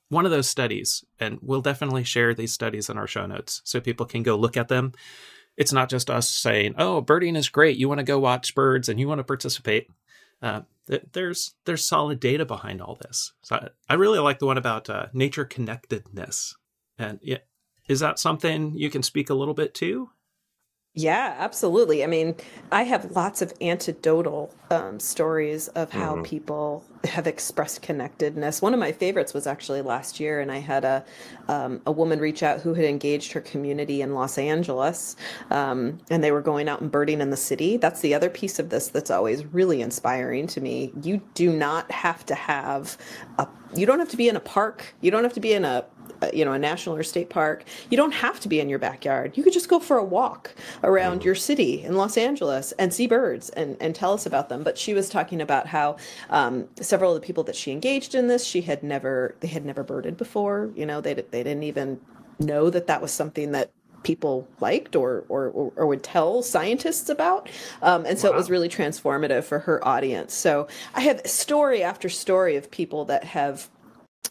one 0.10 0.26
of 0.26 0.32
those 0.32 0.50
studies, 0.50 1.04
and 1.20 1.40
we'll 1.42 1.62
definitely 1.62 2.04
share 2.04 2.34
these 2.34 2.54
studies 2.54 2.90
in 2.90 2.98
our 2.98 3.08
show 3.08 3.26
notes 3.26 3.62
so 3.66 3.80
people 3.80 4.06
can 4.06 4.24
go 4.24 4.36
look 4.36 4.58
at 4.58 4.68
them. 4.68 4.94
It's 5.58 5.74
not 5.74 5.90
just 5.90 6.10
us 6.10 6.30
saying, 6.30 6.76
"Oh, 6.78 7.02
birding 7.02 7.36
is 7.36 7.50
great. 7.50 7.78
You 7.78 7.88
want 7.88 8.00
to 8.00 8.04
go 8.04 8.20
watch 8.20 8.56
birds 8.56 8.90
and 8.90 9.00
you 9.00 9.08
want 9.08 9.20
to 9.20 9.24
participate." 9.24 9.90
Uh, 10.42 10.62
there's 11.12 11.56
there's 11.66 11.84
solid 11.84 12.20
data 12.20 12.46
behind 12.46 12.82
all 12.82 12.96
this. 13.02 13.34
So 13.42 13.70
I, 13.90 13.96
really 13.96 14.20
like 14.20 14.40
the 14.40 14.46
one 14.46 14.58
about 14.58 14.90
uh, 14.90 15.08
nature 15.14 15.46
connectedness. 15.46 16.56
And 16.98 17.20
yeah, 17.22 17.40
is 17.88 18.00
that 18.00 18.20
something 18.20 18.74
you 18.76 18.90
can 18.90 19.04
speak 19.04 19.30
a 19.30 19.34
little 19.34 19.54
bit 19.54 19.74
to? 19.76 20.10
Yeah, 20.98 21.36
absolutely. 21.38 22.04
I 22.04 22.08
mean, 22.08 22.34
I 22.72 22.82
have 22.82 23.12
lots 23.12 23.44
of 23.44 23.54
anecdotal 23.62 24.52
um, 24.72 25.00
stories 25.00 25.68
of 25.70 25.92
how 25.92 26.16
mm-hmm. 26.16 26.24
people 26.24 26.84
have 27.04 27.28
expressed 27.28 27.84
connectedness. 27.84 28.64
One 28.64 28.74
of 28.74 28.80
my 28.80 28.92
favorites 28.92 29.32
was 29.32 29.46
actually 29.46 29.84
last 29.84 30.20
year, 30.20 30.40
and 30.40 30.52
I 30.52 30.58
had 30.58 30.84
a 30.84 31.06
um, 31.48 31.82
a 31.86 31.92
woman 31.92 32.18
reach 32.20 32.42
out 32.42 32.62
who 32.62 32.74
had 32.74 32.86
engaged 32.86 33.34
her 33.34 33.42
community 33.42 34.02
in 34.02 34.16
Los 34.16 34.40
Angeles, 34.40 35.16
um, 35.52 36.00
and 36.10 36.24
they 36.24 36.32
were 36.32 36.42
going 36.42 36.68
out 36.68 36.82
and 36.82 36.92
birding 36.92 37.22
in 37.22 37.30
the 37.30 37.38
city. 37.38 37.78
That's 37.78 38.02
the 38.02 38.16
other 38.16 38.32
piece 38.32 38.58
of 38.58 38.72
this 38.72 38.88
that's 38.88 39.12
always 39.12 39.46
really 39.46 39.84
inspiring 39.84 40.48
to 40.48 40.62
me. 40.62 40.92
You 41.04 41.22
do 41.36 41.56
not 41.56 41.92
have 41.92 42.26
to 42.26 42.34
have 42.34 42.98
a 43.38 43.48
you 43.76 43.86
don't 43.86 44.00
have 44.00 44.10
to 44.10 44.18
be 44.18 44.30
in 44.30 44.36
a 44.36 44.40
park. 44.40 44.96
You 45.02 45.12
don't 45.12 45.24
have 45.24 45.34
to 45.34 45.40
be 45.40 45.54
in 45.54 45.64
a 45.64 45.86
you 46.34 46.44
know 46.46 46.54
a 46.54 46.60
national 46.60 46.96
or 46.96 47.04
state 47.04 47.30
park 47.30 47.64
you 47.90 47.98
don't 47.98 48.14
have 48.14 48.40
to 48.40 48.48
be 48.48 48.60
in 48.60 48.70
your 48.70 48.80
backyard 48.80 49.36
you 49.38 49.44
could 49.44 49.54
just 49.54 49.70
go 49.70 49.80
for 49.80 49.98
a 49.98 50.04
walk 50.04 50.54
around 50.84 51.24
your 51.24 51.36
city 51.36 51.84
in 51.84 51.96
los 51.96 52.18
angeles 52.18 52.72
and 52.74 52.94
see 52.94 53.08
birds 53.08 53.50
and, 53.52 53.78
and 53.80 53.96
tell 53.96 54.14
us 54.14 54.26
about 54.26 54.50
them 54.50 54.64
but 54.64 54.78
she 54.78 54.94
was 54.94 55.10
talking 55.10 55.42
about 55.42 55.68
how 55.68 55.96
um, 56.30 56.68
several 56.80 57.16
of 57.16 57.22
the 57.22 57.26
people 57.26 57.44
that 57.44 57.56
she 57.56 57.72
engaged 57.72 58.16
in 58.16 58.28
this 58.28 58.46
she 58.46 58.62
had 58.62 58.84
never 58.84 59.36
they 59.40 59.48
had 59.48 59.66
never 59.66 59.84
birded 59.84 60.18
before 60.18 60.70
you 60.76 60.86
know 60.86 61.02
they, 61.02 61.14
they 61.14 61.44
didn't 61.44 61.64
even 61.64 62.00
know 62.40 62.70
that 62.70 62.88
that 62.88 63.02
was 63.02 63.12
something 63.12 63.52
that 63.52 63.72
people 64.04 64.48
liked 64.62 64.96
or, 64.96 65.26
or, 65.28 65.72
or, 65.76 65.86
would 65.86 66.04
tell 66.04 66.42
scientists 66.42 67.10
about. 67.10 67.50
Um, 67.82 68.06
and 68.06 68.18
so 68.18 68.30
wow. 68.30 68.36
it 68.36 68.38
was 68.38 68.50
really 68.50 68.70
transformative 68.70 69.44
for 69.44 69.60
her 69.60 69.86
audience. 69.86 70.34
So 70.34 70.68
I 70.94 71.02
have 71.02 71.26
story 71.26 71.84
after 71.84 72.08
story 72.08 72.56
of 72.56 72.72
people 72.72 73.04
that 73.06 73.26
have 73.26 73.70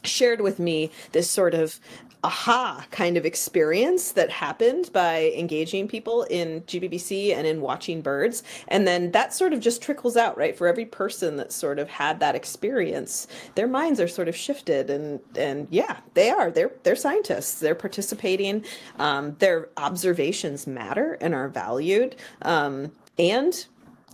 shared 0.05 0.41
with 0.41 0.59
me 0.59 0.91
this 1.13 1.31
sort 1.31 1.55
of 1.55 1.81
aha 2.25 2.85
kind 2.91 3.17
of 3.17 3.25
experience 3.25 4.13
that 4.13 4.31
happened 4.31 4.91
by 4.93 5.33
engaging 5.37 5.87
people 5.87 6.25
in 6.25 6.61
GBBC 6.63 7.33
and 7.33 7.47
in 7.47 7.61
watching 7.61 8.03
birds. 8.03 8.43
And 8.67 8.87
then 8.87 9.13
that 9.13 9.33
sort 9.33 9.53
of 9.53 9.61
just 9.61 9.81
trickles 9.81 10.17
out, 10.17 10.37
right? 10.37 10.57
For 10.57 10.67
every 10.67 10.87
person 10.87 11.37
that 11.37 11.53
sort 11.53 11.79
of 11.79 11.89
had 11.89 12.19
that 12.21 12.35
experience, 12.35 13.29
their 13.55 13.69
minds 13.69 14.01
are 14.01 14.09
sort 14.09 14.29
of 14.29 14.35
shifted 14.35 14.91
and 14.91 15.21
and 15.37 15.69
yeah, 15.71 15.99
they 16.15 16.31
are. 16.31 16.51
They're 16.51 16.73
they're 16.83 16.97
scientists. 16.97 17.61
They're 17.61 17.77
participating. 17.77 18.65
Um, 18.99 19.37
their 19.39 19.69
observations 19.77 20.67
matter 20.67 21.17
and 21.21 21.35
are 21.35 21.49
valued. 21.49 22.17
Um, 22.43 22.91
and 23.19 23.67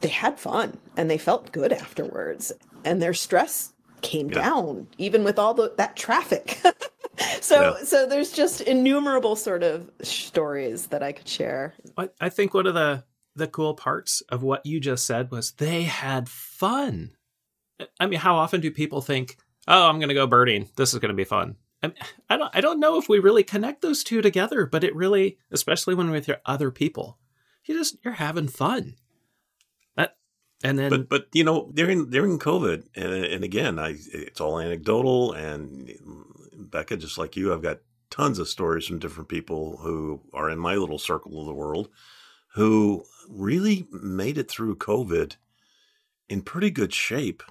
they 0.02 0.08
had 0.08 0.38
fun 0.38 0.78
and 0.96 1.10
they 1.10 1.18
felt 1.18 1.52
good 1.52 1.72
afterwards. 1.72 2.52
And 2.84 3.00
their 3.00 3.14
stress 3.14 3.72
came 4.02 4.28
yeah. 4.28 4.42
down 4.42 4.86
even 4.98 5.24
with 5.24 5.38
all 5.38 5.54
the 5.54 5.72
that 5.76 5.96
traffic. 5.96 6.60
So 7.40 7.76
yeah. 7.78 7.84
so 7.84 8.06
there's 8.06 8.32
just 8.32 8.62
innumerable 8.62 9.36
sort 9.36 9.62
of 9.62 9.90
stories 10.02 10.86
that 10.88 11.02
i 11.02 11.12
could 11.12 11.28
share. 11.28 11.74
I, 11.96 12.08
I 12.20 12.28
think 12.30 12.54
one 12.54 12.66
of 12.66 12.74
the 12.74 13.04
the 13.36 13.46
cool 13.46 13.74
parts 13.74 14.22
of 14.28 14.42
what 14.42 14.64
you 14.64 14.80
just 14.80 15.06
said 15.06 15.30
was 15.30 15.52
they 15.52 15.82
had 15.84 16.28
fun. 16.28 17.10
I 18.00 18.06
mean 18.06 18.18
how 18.18 18.36
often 18.36 18.60
do 18.60 18.70
people 18.70 19.02
think 19.02 19.36
oh 19.68 19.88
i'm 19.88 19.98
going 19.98 20.08
to 20.08 20.14
go 20.14 20.26
birding. 20.26 20.68
This 20.76 20.94
is 20.94 21.00
going 21.00 21.10
to 21.10 21.14
be 21.14 21.24
fun. 21.24 21.56
I, 21.82 21.88
mean, 21.88 21.96
I 22.30 22.36
don't 22.36 22.56
i 22.56 22.60
don't 22.60 22.80
know 22.80 22.96
if 22.98 23.08
we 23.08 23.18
really 23.18 23.44
connect 23.44 23.82
those 23.82 24.02
two 24.02 24.22
together 24.22 24.66
but 24.66 24.84
it 24.84 24.96
really 24.96 25.38
especially 25.50 25.94
when 25.94 26.06
we're 26.06 26.14
with 26.14 26.28
your 26.28 26.40
other 26.46 26.70
people 26.70 27.18
you 27.66 27.76
just 27.76 27.96
you're 28.04 28.14
having 28.14 28.48
fun 28.48 28.94
and 30.62 30.78
then, 30.78 30.90
but 30.90 31.08
but 31.08 31.28
you 31.32 31.44
know 31.44 31.70
during 31.74 32.10
during 32.10 32.38
COVID, 32.38 32.84
and, 32.94 33.12
and 33.12 33.44
again, 33.44 33.78
I 33.78 33.96
it's 34.12 34.40
all 34.40 34.58
anecdotal. 34.58 35.32
And 35.32 35.92
Becca, 36.52 36.96
just 36.96 37.18
like 37.18 37.36
you, 37.36 37.52
I've 37.52 37.62
got 37.62 37.80
tons 38.10 38.38
of 38.38 38.48
stories 38.48 38.86
from 38.86 38.98
different 38.98 39.28
people 39.28 39.78
who 39.78 40.20
are 40.34 40.50
in 40.50 40.58
my 40.58 40.74
little 40.74 40.98
circle 40.98 41.40
of 41.40 41.46
the 41.46 41.54
world 41.54 41.88
who 42.54 43.04
really 43.28 43.86
made 43.90 44.36
it 44.36 44.50
through 44.50 44.76
COVID 44.76 45.36
in 46.28 46.42
pretty 46.42 46.70
good 46.70 46.92
shape 46.92 47.42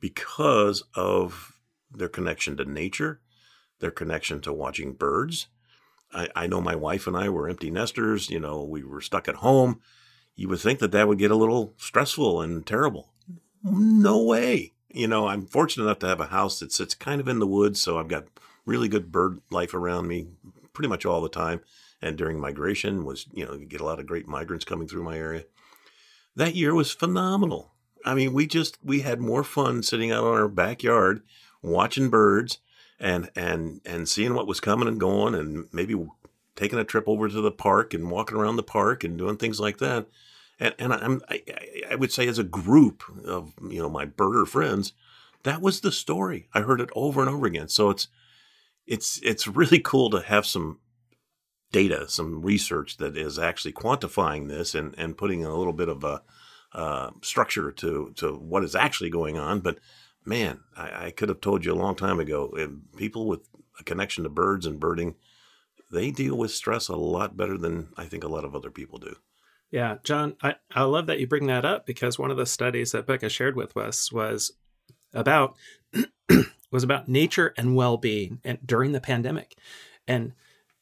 because 0.00 0.84
of 0.94 1.58
their 1.90 2.08
connection 2.08 2.56
to 2.56 2.64
nature, 2.64 3.20
their 3.80 3.90
connection 3.90 4.40
to 4.40 4.52
watching 4.52 4.92
birds. 4.92 5.48
I, 6.12 6.28
I 6.36 6.46
know 6.46 6.60
my 6.60 6.76
wife 6.76 7.06
and 7.06 7.16
I 7.16 7.28
were 7.28 7.48
empty 7.48 7.70
nesters. 7.70 8.30
You 8.30 8.40
know, 8.40 8.62
we 8.62 8.84
were 8.84 9.00
stuck 9.00 9.28
at 9.28 9.36
home 9.36 9.80
you 10.38 10.48
would 10.48 10.60
think 10.60 10.78
that 10.78 10.92
that 10.92 11.08
would 11.08 11.18
get 11.18 11.32
a 11.32 11.36
little 11.36 11.74
stressful 11.78 12.40
and 12.40 12.64
terrible. 12.64 13.08
No 13.64 14.22
way. 14.22 14.72
You 14.88 15.08
know, 15.08 15.26
I'm 15.26 15.44
fortunate 15.44 15.82
enough 15.82 15.98
to 15.98 16.06
have 16.06 16.20
a 16.20 16.26
house 16.26 16.60
that 16.60 16.72
sits 16.72 16.94
kind 16.94 17.20
of 17.20 17.26
in 17.26 17.40
the 17.40 17.46
woods, 17.46 17.82
so 17.82 17.98
I've 17.98 18.06
got 18.06 18.26
really 18.64 18.86
good 18.86 19.10
bird 19.10 19.40
life 19.50 19.74
around 19.74 20.06
me 20.06 20.28
pretty 20.72 20.88
much 20.88 21.04
all 21.04 21.20
the 21.20 21.28
time. 21.28 21.60
And 22.00 22.16
during 22.16 22.38
migration 22.38 23.04
was, 23.04 23.26
you 23.32 23.44
know, 23.44 23.54
you 23.54 23.66
get 23.66 23.80
a 23.80 23.84
lot 23.84 23.98
of 23.98 24.06
great 24.06 24.28
migrants 24.28 24.64
coming 24.64 24.86
through 24.86 25.02
my 25.02 25.18
area. 25.18 25.42
That 26.36 26.54
year 26.54 26.72
was 26.72 26.92
phenomenal. 26.92 27.72
I 28.04 28.14
mean, 28.14 28.32
we 28.32 28.46
just 28.46 28.78
we 28.84 29.00
had 29.00 29.20
more 29.20 29.42
fun 29.42 29.82
sitting 29.82 30.12
out 30.12 30.22
on 30.22 30.34
our 30.34 30.46
backyard 30.46 31.22
watching 31.62 32.10
birds 32.10 32.58
and 33.00 33.28
and 33.34 33.80
and 33.84 34.08
seeing 34.08 34.34
what 34.34 34.46
was 34.46 34.60
coming 34.60 34.86
and 34.86 35.00
going 35.00 35.34
and 35.34 35.66
maybe 35.72 35.96
taking 36.58 36.78
a 36.78 36.84
trip 36.84 37.04
over 37.06 37.28
to 37.28 37.40
the 37.40 37.50
park 37.50 37.94
and 37.94 38.10
walking 38.10 38.36
around 38.36 38.56
the 38.56 38.62
park 38.62 39.04
and 39.04 39.16
doing 39.16 39.36
things 39.36 39.60
like 39.60 39.78
that 39.78 40.06
and 40.58 40.74
and 40.78 40.92
I'm 40.92 41.22
I, 41.28 41.42
I 41.90 41.94
would 41.94 42.12
say 42.12 42.26
as 42.28 42.38
a 42.38 42.44
group 42.44 43.02
of 43.24 43.52
you 43.62 43.80
know 43.80 43.88
my 43.88 44.06
birder 44.06 44.46
friends, 44.46 44.92
that 45.44 45.60
was 45.62 45.80
the 45.80 45.92
story. 45.92 46.48
I 46.52 46.60
heard 46.60 46.80
it 46.80 46.90
over 46.94 47.20
and 47.20 47.30
over 47.30 47.46
again. 47.46 47.68
So 47.68 47.90
it's 47.90 48.08
it's 48.86 49.20
it's 49.22 49.46
really 49.46 49.78
cool 49.78 50.10
to 50.10 50.20
have 50.20 50.46
some 50.46 50.80
data, 51.70 52.08
some 52.08 52.42
research 52.42 52.96
that 52.96 53.16
is 53.16 53.38
actually 53.38 53.72
quantifying 53.72 54.48
this 54.48 54.74
and 54.74 54.94
and 54.98 55.18
putting 55.18 55.44
a 55.44 55.54
little 55.54 55.72
bit 55.72 55.88
of 55.88 56.04
a 56.04 56.22
uh, 56.72 57.10
structure 57.22 57.70
to 57.72 58.12
to 58.16 58.32
what 58.34 58.64
is 58.64 58.74
actually 58.74 59.10
going 59.10 59.38
on. 59.38 59.60
But 59.60 59.78
man, 60.24 60.60
I, 60.76 61.06
I 61.06 61.10
could 61.10 61.28
have 61.28 61.40
told 61.40 61.64
you 61.64 61.72
a 61.72 61.74
long 61.74 61.94
time 61.94 62.18
ago. 62.20 62.52
People 62.96 63.26
with 63.26 63.48
a 63.78 63.84
connection 63.84 64.24
to 64.24 64.30
birds 64.30 64.66
and 64.66 64.80
birding, 64.80 65.14
they 65.90 66.10
deal 66.10 66.36
with 66.36 66.50
stress 66.50 66.88
a 66.88 66.96
lot 66.96 67.36
better 67.36 67.56
than 67.56 67.88
I 67.96 68.04
think 68.04 68.24
a 68.24 68.28
lot 68.28 68.44
of 68.44 68.54
other 68.54 68.70
people 68.70 68.98
do. 68.98 69.16
Yeah, 69.70 69.96
John, 70.02 70.36
I, 70.42 70.56
I 70.74 70.82
love 70.84 71.06
that 71.06 71.20
you 71.20 71.26
bring 71.26 71.46
that 71.46 71.64
up 71.64 71.84
because 71.84 72.18
one 72.18 72.30
of 72.30 72.36
the 72.36 72.46
studies 72.46 72.92
that 72.92 73.06
Becca 73.06 73.28
shared 73.28 73.56
with 73.56 73.76
us 73.76 74.10
was 74.10 74.52
about 75.12 75.56
was 76.70 76.82
about 76.82 77.08
nature 77.08 77.52
and 77.56 77.76
well-being 77.76 78.40
and 78.44 78.58
during 78.64 78.92
the 78.92 79.00
pandemic. 79.00 79.58
And 80.06 80.32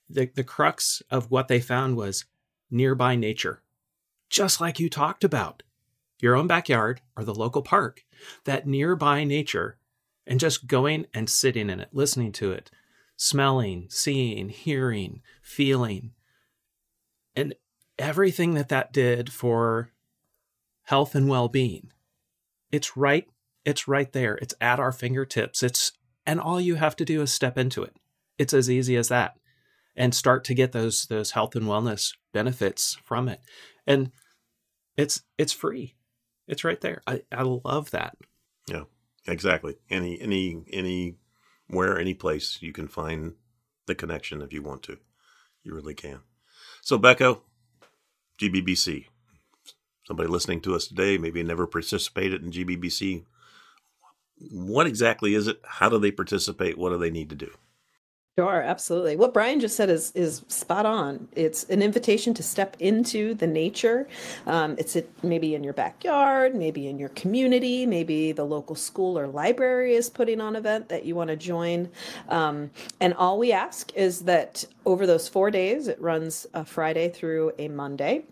the, 0.08 0.30
the 0.34 0.44
crux 0.44 1.02
of 1.10 1.30
what 1.30 1.48
they 1.48 1.60
found 1.60 1.96
was 1.96 2.26
nearby 2.70 3.16
nature. 3.16 3.62
Just 4.30 4.60
like 4.60 4.78
you 4.78 4.88
talked 4.88 5.24
about. 5.24 5.62
Your 6.20 6.34
own 6.34 6.46
backyard 6.46 7.02
or 7.16 7.24
the 7.24 7.34
local 7.34 7.62
park, 7.62 8.04
that 8.44 8.66
nearby 8.66 9.24
nature 9.24 9.78
and 10.26 10.40
just 10.40 10.66
going 10.66 11.06
and 11.12 11.28
sitting 11.28 11.70
in 11.70 11.80
it, 11.80 11.90
listening 11.92 12.32
to 12.32 12.52
it, 12.52 12.70
smelling, 13.16 13.86
seeing, 13.88 14.48
hearing, 14.48 15.22
feeling. 15.42 16.12
And 17.34 17.54
everything 17.98 18.54
that 18.54 18.68
that 18.68 18.92
did 18.92 19.32
for 19.32 19.92
health 20.84 21.14
and 21.14 21.28
well-being. 21.28 21.90
It's 22.70 22.96
right 22.96 23.28
it's 23.66 23.88
right 23.88 24.10
there. 24.12 24.36
It's 24.36 24.54
at 24.60 24.78
our 24.78 24.92
fingertips. 24.92 25.62
It's 25.62 25.92
and 26.24 26.40
all 26.40 26.60
you 26.60 26.76
have 26.76 26.96
to 26.96 27.04
do 27.04 27.20
is 27.20 27.32
step 27.32 27.58
into 27.58 27.82
it. 27.82 27.96
It's 28.38 28.54
as 28.54 28.70
easy 28.70 28.96
as 28.96 29.08
that. 29.08 29.34
And 29.96 30.14
start 30.14 30.44
to 30.44 30.54
get 30.54 30.72
those 30.72 31.06
those 31.06 31.32
health 31.32 31.56
and 31.56 31.66
wellness 31.66 32.14
benefits 32.32 32.96
from 33.04 33.28
it. 33.28 33.40
And 33.86 34.12
it's 34.96 35.22
it's 35.36 35.52
free. 35.52 35.96
It's 36.46 36.62
right 36.62 36.80
there. 36.80 37.02
I, 37.08 37.22
I 37.32 37.42
love 37.42 37.90
that. 37.90 38.16
Yeah, 38.68 38.84
exactly. 39.26 39.74
Any, 39.90 40.20
any 40.20 40.62
any 40.72 41.16
anywhere, 41.68 41.98
any 41.98 42.14
place 42.14 42.58
you 42.60 42.72
can 42.72 42.88
find 42.88 43.34
the 43.86 43.94
connection 43.94 44.42
if 44.42 44.52
you 44.52 44.62
want 44.62 44.82
to. 44.84 44.98
You 45.62 45.74
really 45.74 45.94
can. 45.94 46.20
So 46.82 46.98
Becca, 46.98 47.38
GBBC. 48.38 49.06
Somebody 50.04 50.28
listening 50.28 50.60
to 50.62 50.74
us 50.74 50.86
today 50.86 51.18
maybe 51.18 51.42
never 51.42 51.66
participated 51.66 52.42
in 52.42 52.52
GBBC. 52.52 53.24
What 54.52 54.86
exactly 54.86 55.34
is 55.34 55.48
it? 55.48 55.60
How 55.64 55.88
do 55.88 55.98
they 55.98 56.12
participate? 56.12 56.78
What 56.78 56.90
do 56.90 56.98
they 56.98 57.10
need 57.10 57.30
to 57.30 57.36
do? 57.36 57.50
Sure, 58.38 58.60
absolutely. 58.60 59.16
What 59.16 59.32
Brian 59.32 59.60
just 59.60 59.76
said 59.76 59.88
is 59.88 60.12
is 60.14 60.44
spot 60.48 60.84
on. 60.84 61.26
It's 61.32 61.64
an 61.70 61.80
invitation 61.80 62.34
to 62.34 62.42
step 62.42 62.76
into 62.80 63.32
the 63.32 63.46
nature. 63.46 64.08
Um, 64.46 64.74
it's 64.76 64.94
it 64.94 65.08
maybe 65.22 65.54
in 65.54 65.64
your 65.64 65.72
backyard, 65.72 66.54
maybe 66.54 66.86
in 66.86 66.98
your 66.98 67.08
community, 67.10 67.86
maybe 67.86 68.32
the 68.32 68.44
local 68.44 68.76
school 68.76 69.18
or 69.18 69.26
library 69.26 69.94
is 69.94 70.10
putting 70.10 70.42
on 70.42 70.48
an 70.54 70.56
event 70.56 70.90
that 70.90 71.06
you 71.06 71.14
want 71.14 71.28
to 71.28 71.36
join. 71.36 71.88
Um, 72.28 72.70
and 73.00 73.14
all 73.14 73.38
we 73.38 73.52
ask 73.52 73.90
is 73.96 74.20
that 74.24 74.66
over 74.84 75.06
those 75.06 75.28
four 75.28 75.50
days, 75.50 75.88
it 75.88 75.98
runs 75.98 76.46
a 76.52 76.62
Friday 76.62 77.08
through 77.08 77.52
a 77.58 77.68
Monday 77.68 78.24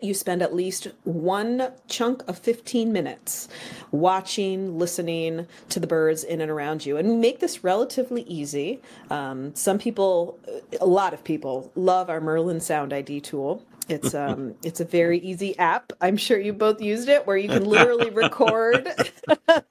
you 0.00 0.14
spend 0.14 0.42
at 0.42 0.54
least 0.54 0.88
one 1.04 1.72
chunk 1.88 2.22
of 2.28 2.38
15 2.38 2.92
minutes 2.92 3.48
watching, 3.90 4.78
listening 4.78 5.46
to 5.70 5.80
the 5.80 5.86
birds 5.86 6.22
in 6.22 6.40
and 6.40 6.50
around 6.50 6.86
you. 6.86 6.96
And 6.96 7.08
we 7.08 7.16
make 7.16 7.40
this 7.40 7.64
relatively 7.64 8.22
easy. 8.22 8.80
Um, 9.10 9.54
some 9.54 9.78
people, 9.78 10.38
a 10.80 10.86
lot 10.86 11.14
of 11.14 11.24
people, 11.24 11.70
love 11.74 12.08
our 12.08 12.20
Merlin 12.20 12.60
Sound 12.60 12.92
ID 12.92 13.20
tool. 13.20 13.64
It's 13.88 14.14
um 14.14 14.54
it's 14.64 14.80
a 14.80 14.84
very 14.84 15.18
easy 15.20 15.56
app. 15.58 15.92
I'm 16.00 16.16
sure 16.16 16.40
you 16.40 16.52
both 16.52 16.80
used 16.80 17.08
it 17.08 17.26
where 17.26 17.36
you 17.36 17.48
can 17.48 17.64
literally 17.64 18.10
record. 18.10 18.84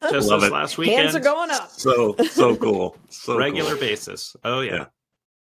Just 0.09 0.29
Love 0.29 0.41
this 0.41 0.49
it. 0.49 0.53
last 0.53 0.77
weekend. 0.77 1.01
Hands 1.01 1.15
are 1.15 1.19
going 1.19 1.51
up. 1.51 1.69
So 1.69 2.15
so 2.29 2.55
cool. 2.55 2.97
So 3.09 3.37
regular 3.37 3.71
cool. 3.71 3.79
basis. 3.79 4.35
Oh 4.45 4.61
yeah. 4.61 4.73
yeah. 4.73 4.85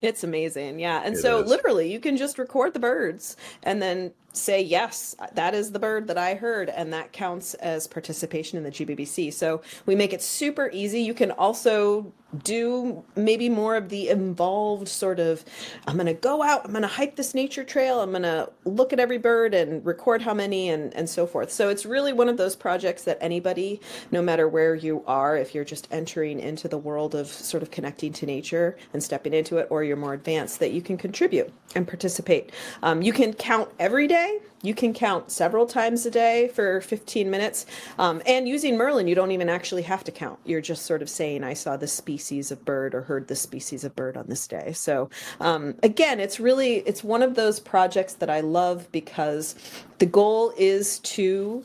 It's 0.01 0.23
amazing. 0.23 0.79
Yeah. 0.79 1.01
And 1.03 1.15
it 1.15 1.19
so 1.19 1.43
is. 1.43 1.49
literally 1.49 1.91
you 1.91 1.99
can 1.99 2.17
just 2.17 2.39
record 2.39 2.73
the 2.73 2.79
birds 2.79 3.37
and 3.63 3.81
then 3.81 4.11
say 4.35 4.61
yes 4.61 5.15
that 5.33 5.53
is 5.53 5.71
the 5.71 5.79
bird 5.79 6.07
that 6.07 6.17
i 6.17 6.35
heard 6.35 6.69
and 6.69 6.91
that 6.91 7.11
counts 7.11 7.53
as 7.55 7.87
participation 7.87 8.57
in 8.57 8.63
the 8.63 8.71
gbbc 8.71 9.33
so 9.33 9.61
we 9.85 9.95
make 9.95 10.13
it 10.13 10.21
super 10.21 10.69
easy. 10.73 11.01
You 11.01 11.13
can 11.13 11.31
also 11.31 12.11
do 12.43 13.03
maybe 13.15 13.47
more 13.47 13.75
of 13.77 13.87
the 13.87 14.09
involved 14.09 14.89
sort 14.89 15.21
of 15.21 15.45
i'm 15.87 15.95
going 15.95 16.05
to 16.05 16.13
go 16.13 16.43
out 16.43 16.65
i'm 16.65 16.71
going 16.71 16.81
to 16.81 16.87
hike 16.87 17.15
this 17.15 17.33
nature 17.33 17.63
trail 17.63 18.01
i'm 18.01 18.09
going 18.09 18.23
to 18.23 18.51
look 18.65 18.91
at 18.91 18.99
every 18.99 19.17
bird 19.17 19.53
and 19.53 19.85
record 19.85 20.21
how 20.21 20.33
many 20.33 20.69
and, 20.69 20.93
and 20.95 21.09
so 21.09 21.25
forth. 21.25 21.51
So 21.51 21.69
it's 21.69 21.85
really 21.85 22.13
one 22.13 22.29
of 22.29 22.37
those 22.37 22.55
projects 22.55 23.03
that 23.03 23.17
anybody 23.21 23.79
no 24.11 24.21
matter 24.21 24.47
where 24.47 24.75
you 24.75 25.03
are 25.07 25.37
if 25.37 25.55
you're 25.55 25.65
just 25.65 25.87
entering 25.91 26.39
into 26.39 26.67
the 26.67 26.77
world 26.77 27.15
of 27.15 27.27
sort 27.27 27.63
of 27.63 27.71
connecting 27.71 28.11
to 28.13 28.25
nature 28.25 28.77
and 28.93 29.01
stepping 29.01 29.33
into 29.33 29.57
it 29.57 29.67
or 29.69 29.83
you're 29.83 29.97
more 29.97 30.13
advanced 30.13 30.59
that 30.59 30.71
you 30.71 30.81
can 30.81 30.97
contribute 30.97 31.51
and 31.75 31.87
participate. 31.87 32.51
Um, 32.83 33.01
you 33.01 33.13
can 33.13 33.33
count 33.33 33.69
every 33.79 34.07
day 34.07 34.24
day. 34.25 34.39
You 34.61 34.73
can 34.73 34.93
count 34.93 35.31
several 35.31 35.65
times 35.65 36.05
a 36.05 36.11
day 36.11 36.47
for 36.47 36.81
15 36.81 37.29
minutes. 37.29 37.65
Um, 37.99 38.21
and 38.25 38.47
using 38.47 38.77
Merlin, 38.77 39.07
you 39.07 39.15
don't 39.15 39.31
even 39.31 39.49
actually 39.49 39.83
have 39.83 40.03
to 40.05 40.11
count. 40.11 40.39
You're 40.45 40.61
just 40.61 40.85
sort 40.85 41.01
of 41.01 41.09
saying, 41.09 41.43
I 41.43 41.53
saw 41.53 41.77
this 41.77 41.93
species 41.93 42.51
of 42.51 42.65
bird 42.65 42.95
or 42.95 43.01
heard 43.01 43.27
this 43.27 43.41
species 43.41 43.83
of 43.83 43.95
bird 43.95 44.17
on 44.17 44.25
this 44.27 44.47
day. 44.47 44.73
So 44.73 45.09
um, 45.39 45.75
again, 45.83 46.19
it's 46.19 46.39
really, 46.39 46.77
it's 46.77 47.03
one 47.03 47.21
of 47.21 47.35
those 47.35 47.59
projects 47.59 48.13
that 48.13 48.29
I 48.29 48.41
love 48.41 48.91
because 48.91 49.55
the 49.99 50.05
goal 50.05 50.53
is 50.57 50.99
to 50.99 51.63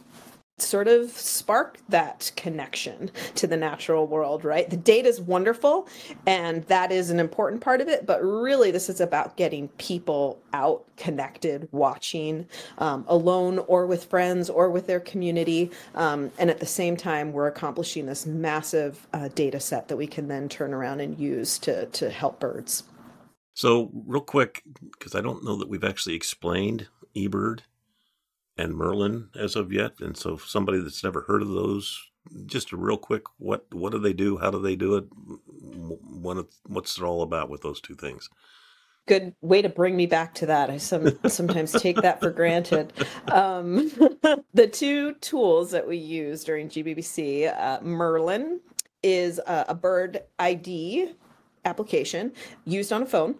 sort 0.62 0.88
of 0.88 1.10
spark 1.10 1.78
that 1.88 2.32
connection 2.36 3.10
to 3.34 3.46
the 3.46 3.56
natural 3.56 4.06
world, 4.06 4.44
right? 4.44 4.68
The 4.68 4.76
data 4.76 5.08
is 5.08 5.20
wonderful 5.20 5.88
and 6.26 6.64
that 6.64 6.92
is 6.92 7.10
an 7.10 7.20
important 7.20 7.62
part 7.62 7.80
of 7.80 7.88
it, 7.88 8.06
but 8.06 8.22
really 8.22 8.70
this 8.70 8.88
is 8.88 9.00
about 9.00 9.36
getting 9.36 9.68
people 9.68 10.38
out 10.52 10.84
connected, 10.96 11.68
watching 11.72 12.46
um, 12.78 13.04
alone 13.08 13.58
or 13.66 13.86
with 13.86 14.04
friends 14.04 14.50
or 14.50 14.70
with 14.70 14.86
their 14.86 15.00
community. 15.00 15.70
Um, 15.94 16.30
and 16.38 16.50
at 16.50 16.60
the 16.60 16.66
same 16.66 16.96
time, 16.96 17.32
we're 17.32 17.48
accomplishing 17.48 18.06
this 18.06 18.26
massive 18.26 19.06
uh, 19.12 19.28
data 19.28 19.60
set 19.60 19.88
that 19.88 19.96
we 19.96 20.06
can 20.06 20.28
then 20.28 20.48
turn 20.48 20.74
around 20.74 21.00
and 21.00 21.18
use 21.18 21.58
to, 21.60 21.86
to 21.86 22.10
help 22.10 22.40
birds. 22.40 22.84
So, 23.54 23.90
real 23.92 24.22
quick, 24.22 24.62
because 24.92 25.14
I 25.14 25.20
don't 25.20 25.44
know 25.44 25.56
that 25.56 25.68
we've 25.68 25.84
actually 25.84 26.14
explained 26.14 26.86
eBird 27.14 27.60
and 28.60 28.74
Merlin 28.76 29.28
as 29.34 29.56
of 29.56 29.72
yet. 29.72 30.00
And 30.00 30.16
so, 30.16 30.36
somebody 30.36 30.78
that's 30.80 31.02
never 31.02 31.22
heard 31.22 31.42
of 31.42 31.48
those, 31.48 31.98
just 32.46 32.72
a 32.72 32.76
real 32.76 32.98
quick, 32.98 33.22
what 33.38 33.66
what 33.72 33.92
do 33.92 33.98
they 33.98 34.12
do? 34.12 34.38
How 34.38 34.50
do 34.50 34.60
they 34.60 34.76
do 34.76 34.96
it? 34.96 35.06
What 35.10 36.46
what's 36.66 36.98
it 36.98 37.04
all 37.04 37.22
about 37.22 37.50
with 37.50 37.62
those 37.62 37.80
two 37.80 37.94
things? 37.94 38.28
Good 39.06 39.34
way 39.40 39.62
to 39.62 39.68
bring 39.68 39.96
me 39.96 40.06
back 40.06 40.34
to 40.34 40.46
that. 40.46 40.70
I 40.70 40.76
some, 40.76 41.18
sometimes 41.26 41.72
take 41.72 41.96
that 41.96 42.20
for 42.20 42.30
granted. 42.30 42.92
Um, 43.28 43.90
the 44.54 44.68
two 44.68 45.14
tools 45.14 45.70
that 45.72 45.88
we 45.88 45.96
use 45.96 46.44
during 46.44 46.68
GBBC, 46.68 47.52
uh, 47.58 47.80
Merlin 47.80 48.60
is 49.02 49.38
a, 49.38 49.66
a 49.70 49.74
bird 49.74 50.20
ID 50.38 51.12
application 51.64 52.32
used 52.64 52.92
on 52.92 53.02
a 53.02 53.06
phone 53.06 53.34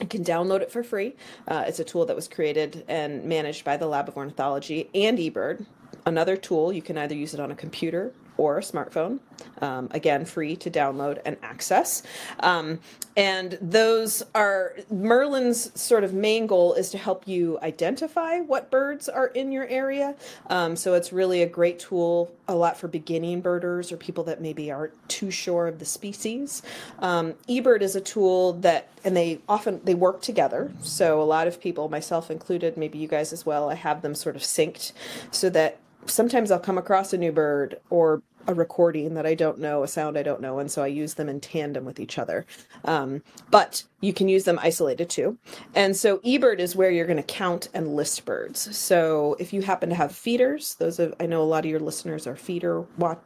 you 0.00 0.06
can 0.06 0.24
download 0.24 0.60
it 0.60 0.70
for 0.70 0.82
free. 0.82 1.14
Uh, 1.46 1.64
it's 1.66 1.78
a 1.78 1.84
tool 1.84 2.06
that 2.06 2.16
was 2.16 2.28
created 2.28 2.84
and 2.88 3.24
managed 3.24 3.64
by 3.64 3.76
the 3.76 3.86
Lab 3.86 4.08
of 4.08 4.16
Ornithology 4.16 4.90
and 4.94 5.18
eBird. 5.18 5.66
Another 6.06 6.36
tool, 6.36 6.72
you 6.72 6.82
can 6.82 6.98
either 6.98 7.14
use 7.14 7.32
it 7.34 7.40
on 7.40 7.50
a 7.50 7.54
computer 7.54 8.12
or 8.36 8.58
a 8.58 8.62
smartphone. 8.62 9.20
Um, 9.60 9.88
again, 9.92 10.24
free 10.24 10.56
to 10.56 10.70
download 10.70 11.20
and 11.24 11.36
access. 11.42 12.02
Um, 12.40 12.80
and 13.16 13.58
those 13.60 14.22
are 14.34 14.74
Merlin's 14.90 15.80
sort 15.80 16.02
of 16.02 16.12
main 16.12 16.46
goal 16.46 16.74
is 16.74 16.90
to 16.90 16.98
help 16.98 17.28
you 17.28 17.58
identify 17.62 18.40
what 18.40 18.70
birds 18.70 19.08
are 19.08 19.28
in 19.28 19.52
your 19.52 19.66
area. 19.68 20.16
Um, 20.48 20.74
so 20.74 20.94
it's 20.94 21.12
really 21.12 21.42
a 21.42 21.46
great 21.46 21.78
tool, 21.78 22.34
a 22.48 22.54
lot 22.54 22.76
for 22.76 22.88
beginning 22.88 23.40
birders 23.40 23.92
or 23.92 23.96
people 23.96 24.24
that 24.24 24.40
maybe 24.40 24.70
aren't 24.72 24.92
too 25.08 25.30
sure 25.30 25.68
of 25.68 25.78
the 25.78 25.84
species. 25.84 26.62
Um, 26.98 27.34
eBird 27.48 27.82
is 27.82 27.94
a 27.94 28.00
tool 28.00 28.54
that, 28.54 28.88
and 29.04 29.16
they 29.16 29.40
often 29.48 29.80
they 29.84 29.94
work 29.94 30.20
together. 30.22 30.72
So 30.80 31.22
a 31.22 31.24
lot 31.24 31.46
of 31.46 31.60
people, 31.60 31.88
myself 31.88 32.30
included, 32.30 32.76
maybe 32.76 32.98
you 32.98 33.06
guys 33.06 33.32
as 33.32 33.46
well, 33.46 33.70
I 33.70 33.74
have 33.74 34.02
them 34.02 34.14
sort 34.16 34.34
of 34.34 34.42
synced 34.42 34.92
so 35.30 35.50
that 35.50 35.78
sometimes 36.06 36.50
I'll 36.50 36.58
come 36.58 36.78
across 36.78 37.12
a 37.12 37.18
new 37.18 37.32
bird 37.32 37.80
or 37.90 38.22
a 38.46 38.54
recording 38.54 39.14
that 39.14 39.26
I 39.26 39.34
don't 39.34 39.58
know, 39.58 39.82
a 39.82 39.88
sound 39.88 40.18
I 40.18 40.22
don't 40.22 40.40
know, 40.40 40.58
and 40.58 40.70
so 40.70 40.82
I 40.82 40.88
use 40.88 41.14
them 41.14 41.28
in 41.28 41.40
tandem 41.40 41.84
with 41.84 41.98
each 41.98 42.18
other. 42.18 42.44
Um, 42.84 43.22
but 43.50 43.84
you 44.00 44.12
can 44.12 44.28
use 44.28 44.44
them 44.44 44.58
isolated 44.62 45.08
too. 45.08 45.38
And 45.74 45.96
so 45.96 46.18
eBird 46.18 46.58
is 46.58 46.76
where 46.76 46.90
you're 46.90 47.06
going 47.06 47.16
to 47.16 47.22
count 47.22 47.68
and 47.72 47.96
list 47.96 48.24
birds. 48.24 48.76
So 48.76 49.36
if 49.38 49.52
you 49.52 49.62
happen 49.62 49.88
to 49.88 49.94
have 49.94 50.12
feeders, 50.12 50.74
those 50.74 50.98
of 50.98 51.14
I 51.18 51.26
know 51.26 51.42
a 51.42 51.44
lot 51.44 51.64
of 51.64 51.70
your 51.70 51.80
listeners 51.80 52.26
are 52.26 52.36
feeder 52.36 52.82
watch, 52.98 53.18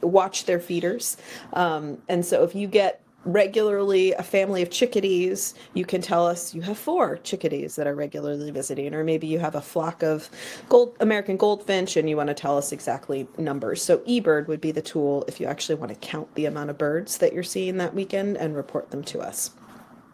watch 0.00 0.46
their 0.46 0.60
feeders, 0.60 1.16
um, 1.52 1.98
and 2.08 2.24
so 2.24 2.42
if 2.44 2.54
you 2.54 2.66
get 2.66 3.02
regularly 3.24 4.12
a 4.12 4.22
family 4.22 4.62
of 4.62 4.70
chickadees, 4.70 5.54
you 5.74 5.84
can 5.84 6.00
tell 6.00 6.26
us 6.26 6.54
you 6.54 6.62
have 6.62 6.78
four 6.78 7.18
chickadees 7.18 7.76
that 7.76 7.86
are 7.86 7.94
regularly 7.94 8.50
visiting, 8.50 8.94
or 8.94 9.04
maybe 9.04 9.26
you 9.26 9.38
have 9.38 9.54
a 9.54 9.60
flock 9.60 10.02
of 10.02 10.28
gold 10.68 10.96
American 11.00 11.36
goldfinch 11.36 11.96
and 11.96 12.08
you 12.08 12.16
want 12.16 12.28
to 12.28 12.34
tell 12.34 12.58
us 12.58 12.72
exactly 12.72 13.26
numbers. 13.38 13.82
So 13.82 13.98
eBird 13.98 14.48
would 14.48 14.60
be 14.60 14.72
the 14.72 14.82
tool 14.82 15.24
if 15.28 15.40
you 15.40 15.46
actually 15.46 15.76
want 15.76 15.90
to 15.90 15.98
count 15.98 16.34
the 16.34 16.46
amount 16.46 16.70
of 16.70 16.78
birds 16.78 17.18
that 17.18 17.32
you're 17.32 17.42
seeing 17.42 17.76
that 17.78 17.94
weekend 17.94 18.36
and 18.36 18.56
report 18.56 18.90
them 18.90 19.04
to 19.04 19.20
us. 19.20 19.50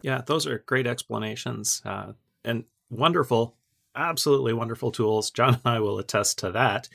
Yeah, 0.02 0.22
those 0.24 0.46
are 0.46 0.58
great 0.58 0.86
explanations 0.86 1.82
uh, 1.84 2.12
and 2.44 2.64
wonderful, 2.90 3.56
absolutely 3.96 4.52
wonderful 4.52 4.92
tools. 4.92 5.30
John 5.30 5.54
and 5.54 5.62
I 5.64 5.80
will 5.80 5.98
attest 5.98 6.38
to 6.40 6.52
that. 6.52 6.88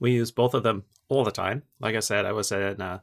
We 0.00 0.12
use 0.12 0.30
both 0.30 0.54
of 0.54 0.62
them 0.62 0.84
all 1.08 1.24
the 1.24 1.30
time. 1.30 1.62
Like 1.80 1.96
I 1.96 2.00
said, 2.00 2.24
I 2.24 2.32
was 2.32 2.50
in 2.52 2.80
uh, 2.80 3.00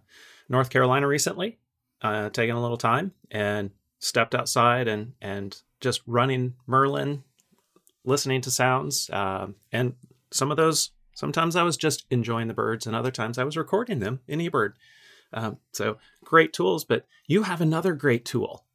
North 0.50 0.70
Carolina 0.70 1.08
recently 1.08 1.60
uh, 2.04 2.30
taking 2.30 2.56
a 2.56 2.62
little 2.62 2.78
time 2.78 3.14
and 3.32 3.72
stepped 4.00 4.36
outside 4.36 4.88
and 4.88 5.14
and 5.22 5.62
just 5.80 6.02
running 6.06 6.54
Merlin, 6.68 7.24
listening 8.06 8.42
to 8.42 8.52
sounds, 8.52 9.10
uh, 9.10 9.48
and 9.72 9.94
some 10.32 10.52
of 10.52 10.58
those. 10.58 10.92
Sometimes 11.16 11.56
I 11.56 11.64
was 11.64 11.78
just 11.78 12.06
enjoying 12.10 12.48
the 12.48 12.54
birds, 12.54 12.88
and 12.88 12.96
other 12.96 13.12
times 13.12 13.38
I 13.38 13.44
was 13.44 13.56
recording 13.56 14.00
them 14.00 14.20
in 14.28 14.40
eBird. 14.40 14.74
Um, 15.32 15.58
so 15.72 15.98
great 16.24 16.54
tools, 16.54 16.86
but 16.86 17.06
you 17.28 17.44
have 17.44 17.62
another 17.62 17.94
great 17.94 18.26
tool 18.26 18.66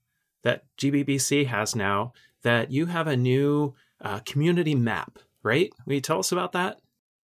that 0.43 0.65
GBBC 0.79 1.47
has 1.47 1.75
now. 1.75 2.13
That 2.43 2.71
you 2.71 2.87
have 2.87 3.09
a 3.09 3.17
new 3.17 3.75
uh, 4.01 4.21
community 4.21 4.77
map, 4.77 5.19
right? 5.43 5.73
Will 5.85 5.95
you 5.95 6.01
tell 6.01 6.21
us 6.21 6.31
about 6.31 6.53
that? 6.53 6.79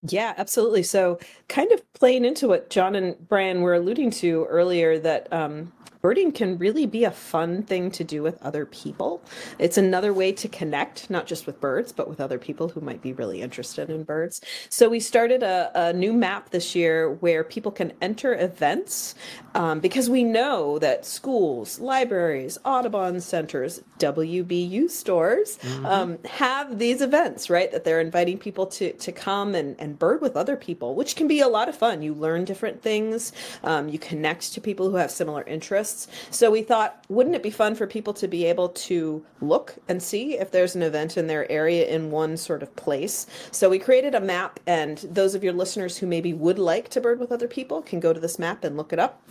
Yeah, 0.06 0.34
absolutely. 0.38 0.84
So, 0.84 1.20
kind 1.48 1.72
of 1.72 1.94
playing 1.94 2.26
into 2.26 2.48
what 2.48 2.70
John 2.70 2.96
and 2.96 3.16
Brian 3.28 3.62
were 3.62 3.76
alluding 3.76 4.12
to 4.12 4.46
earlier, 4.50 5.00
that 5.00 5.32
um, 5.32 5.72
birding 6.04 6.34
can 6.34 6.58
really 6.58 6.86
be 6.86 7.06
a 7.06 7.12
fun 7.12 7.64
thing 7.64 7.90
to 7.90 8.04
do 8.04 8.22
with 8.22 8.38
other 8.44 8.66
people. 8.66 9.24
It's 9.58 9.78
another 9.78 10.14
way 10.14 10.34
to 10.34 10.50
connect, 10.50 11.10
not 11.10 11.26
just 11.26 11.48
with 11.48 11.62
birds, 11.62 11.94
but 11.94 12.10
with 12.10 12.20
other 12.20 12.38
people 12.38 12.68
who 12.68 12.82
might 12.82 13.02
be 13.02 13.14
really 13.14 13.42
interested 13.42 13.90
in 13.90 14.04
birds. 14.04 14.42
So 14.68 14.90
we 14.90 15.00
started 15.00 15.44
a, 15.44 15.72
a 15.74 15.94
new 15.94 16.12
map 16.12 16.50
this 16.50 16.76
year 16.76 17.10
where 17.10 17.42
people 17.46 17.72
can 17.72 17.94
enter 18.02 18.38
events 18.38 19.16
um, 19.56 19.80
because 19.80 20.10
we 20.10 20.26
know 20.26 20.78
that 20.80 21.06
schools, 21.06 21.80
libraries, 21.80 22.58
Audubon 22.66 23.22
centers, 23.22 23.82
WBU 24.00 24.90
stores 24.90 25.58
mm-hmm. 25.60 25.86
um, 25.86 26.18
have 26.26 26.80
these 26.80 27.02
events, 27.02 27.50
right? 27.50 27.72
That 27.72 27.86
they're 27.86 28.02
inviting 28.02 28.38
people 28.38 28.66
to, 28.68 28.92
to 28.92 29.12
come 29.14 29.56
and, 29.56 29.80
and 29.80 29.98
bird 29.98 30.20
with 30.20 30.36
other 30.36 30.58
people, 30.58 30.96
which 30.96 31.16
can 31.16 31.30
be 31.30 31.40
a 31.40 31.48
lot 31.48 31.70
of 31.70 31.78
fun. 31.78 32.02
You 32.02 32.14
learn 32.14 32.44
different 32.44 32.82
things, 32.82 33.32
um, 33.64 33.88
you 33.88 33.98
connect 33.98 34.52
to 34.54 34.60
people 34.60 34.90
who 34.90 34.98
have 34.98 35.10
similar 35.10 35.44
interests 35.44 35.93
so 36.30 36.52
we 36.52 36.62
thought, 36.62 37.04
wouldn't 37.10 37.36
it 37.36 37.44
be 37.44 37.50
fun 37.50 37.76
for 37.76 37.88
people 37.88 38.14
to 38.14 38.28
be 38.28 38.46
able 38.46 38.70
to 38.70 39.26
look 39.42 39.76
and 39.88 40.02
see 40.02 40.38
if 40.38 40.52
there's 40.52 40.76
an 40.76 40.84
event 40.84 41.18
in 41.18 41.28
their 41.28 41.52
area 41.52 41.86
in 41.88 42.12
one 42.12 42.38
sort 42.38 42.64
of 42.64 42.76
place? 42.76 43.28
So 43.52 43.70
we 43.70 43.80
created 43.80 44.16
a 44.16 44.22
map, 44.22 44.60
and 44.68 44.98
those 45.00 45.36
of 45.36 45.44
your 45.44 45.54
listeners 45.54 45.98
who 45.98 46.08
maybe 46.08 46.34
would 46.34 46.60
like 46.60 46.90
to 46.90 47.02
bird 47.02 47.20
with 47.20 47.32
other 47.32 47.48
people 47.48 47.82
can 47.82 48.00
go 48.00 48.14
to 48.14 48.20
this 48.20 48.40
map 48.40 48.64
and 48.64 48.78
look 48.78 48.94
it 48.94 49.00
up 49.00 49.22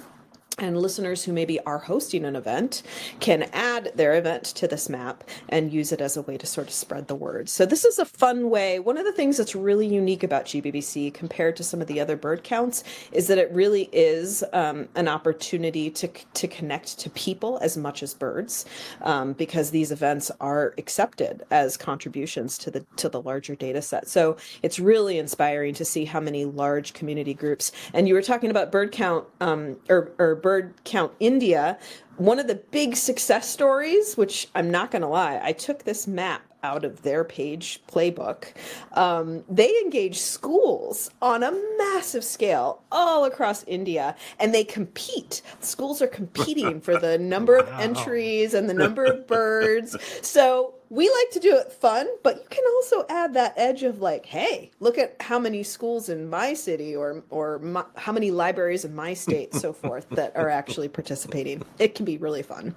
and 0.58 0.76
listeners 0.76 1.24
who 1.24 1.32
maybe 1.32 1.58
are 1.60 1.78
hosting 1.78 2.24
an 2.24 2.36
event 2.36 2.82
can 3.20 3.44
add 3.52 3.92
their 3.94 4.16
event 4.16 4.44
to 4.44 4.68
this 4.68 4.88
map 4.88 5.24
and 5.48 5.72
use 5.72 5.92
it 5.92 6.00
as 6.00 6.16
a 6.16 6.22
way 6.22 6.36
to 6.36 6.46
sort 6.46 6.68
of 6.68 6.72
spread 6.72 7.08
the 7.08 7.14
word. 7.14 7.48
So 7.48 7.64
this 7.64 7.84
is 7.84 7.98
a 7.98 8.04
fun 8.04 8.50
way. 8.50 8.78
One 8.78 8.98
of 8.98 9.04
the 9.04 9.12
things 9.12 9.36
that's 9.36 9.54
really 9.54 9.86
unique 9.86 10.22
about 10.22 10.44
GBBC 10.44 11.14
compared 11.14 11.56
to 11.56 11.64
some 11.64 11.80
of 11.80 11.86
the 11.86 12.00
other 12.00 12.16
bird 12.16 12.44
counts 12.44 12.84
is 13.12 13.28
that 13.28 13.38
it 13.38 13.50
really 13.52 13.88
is 13.92 14.44
um, 14.52 14.88
an 14.94 15.08
opportunity 15.08 15.90
to 15.90 16.08
to 16.34 16.48
connect 16.48 16.98
to 16.98 17.10
people 17.10 17.58
as 17.62 17.76
much 17.76 18.02
as 18.02 18.14
birds, 18.14 18.64
um, 19.02 19.32
because 19.32 19.70
these 19.70 19.90
events 19.90 20.30
are 20.40 20.74
accepted 20.78 21.42
as 21.50 21.76
contributions 21.76 22.58
to 22.58 22.70
the 22.70 22.84
to 22.96 23.08
the 23.08 23.20
larger 23.20 23.54
data 23.54 23.80
set. 23.80 24.08
So 24.08 24.36
it's 24.62 24.78
really 24.78 25.18
inspiring 25.18 25.74
to 25.74 25.84
see 25.84 26.04
how 26.04 26.20
many 26.20 26.44
large 26.44 26.92
community 26.92 27.34
groups. 27.34 27.72
And 27.94 28.06
you 28.06 28.14
were 28.14 28.22
talking 28.22 28.50
about 28.50 28.72
bird 28.72 28.92
count 28.92 29.26
um, 29.40 29.78
or 29.88 30.12
or 30.18 30.34
bird 30.42 30.74
count 30.84 31.12
India, 31.20 31.78
one 32.16 32.38
of 32.38 32.46
the 32.46 32.56
big 32.56 32.96
success 32.96 33.48
stories, 33.48 34.16
which 34.16 34.48
I'm 34.54 34.70
not 34.70 34.90
going 34.90 35.02
to 35.02 35.08
lie, 35.08 35.40
I 35.42 35.52
took 35.52 35.84
this 35.84 36.06
map 36.06 36.42
out 36.62 36.84
of 36.84 37.02
their 37.02 37.24
page 37.24 37.80
playbook. 37.88 38.44
Um, 38.92 39.42
they 39.48 39.68
engage 39.80 40.20
schools 40.20 41.10
on 41.20 41.42
a 41.42 41.50
massive 41.78 42.22
scale 42.24 42.82
all 42.92 43.24
across 43.24 43.64
India, 43.64 44.14
and 44.38 44.54
they 44.54 44.64
compete. 44.64 45.42
Schools 45.60 46.00
are 46.00 46.06
competing 46.06 46.80
for 46.80 46.98
the 46.98 47.18
number 47.18 47.56
wow. 47.58 47.62
of 47.62 47.80
entries 47.80 48.54
and 48.54 48.68
the 48.68 48.74
number 48.74 49.04
of 49.04 49.26
birds. 49.26 49.96
So 50.22 50.74
we 50.92 51.08
like 51.08 51.30
to 51.30 51.40
do 51.40 51.56
it 51.56 51.72
fun, 51.72 52.06
but 52.22 52.36
you 52.36 52.44
can 52.50 52.64
also 52.76 53.06
add 53.08 53.32
that 53.32 53.54
edge 53.56 53.82
of 53.82 54.02
like, 54.02 54.26
hey, 54.26 54.70
look 54.78 54.98
at 54.98 55.16
how 55.20 55.38
many 55.38 55.62
schools 55.62 56.10
in 56.10 56.28
my 56.28 56.52
city 56.52 56.94
or 56.94 57.24
or 57.30 57.58
my, 57.60 57.82
how 57.96 58.12
many 58.12 58.30
libraries 58.30 58.84
in 58.84 58.94
my 58.94 59.14
state, 59.14 59.54
so 59.54 59.72
forth, 59.82 60.06
that 60.10 60.36
are 60.36 60.50
actually 60.50 60.88
participating. 60.88 61.62
It 61.78 61.94
can 61.94 62.04
be 62.04 62.18
really 62.18 62.42
fun. 62.42 62.74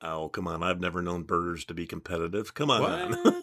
Oh, 0.00 0.28
come 0.28 0.46
on. 0.46 0.62
I've 0.62 0.78
never 0.78 1.02
known 1.02 1.24
birders 1.24 1.64
to 1.66 1.74
be 1.74 1.86
competitive. 1.86 2.54
Come 2.54 2.70
on. 2.70 3.42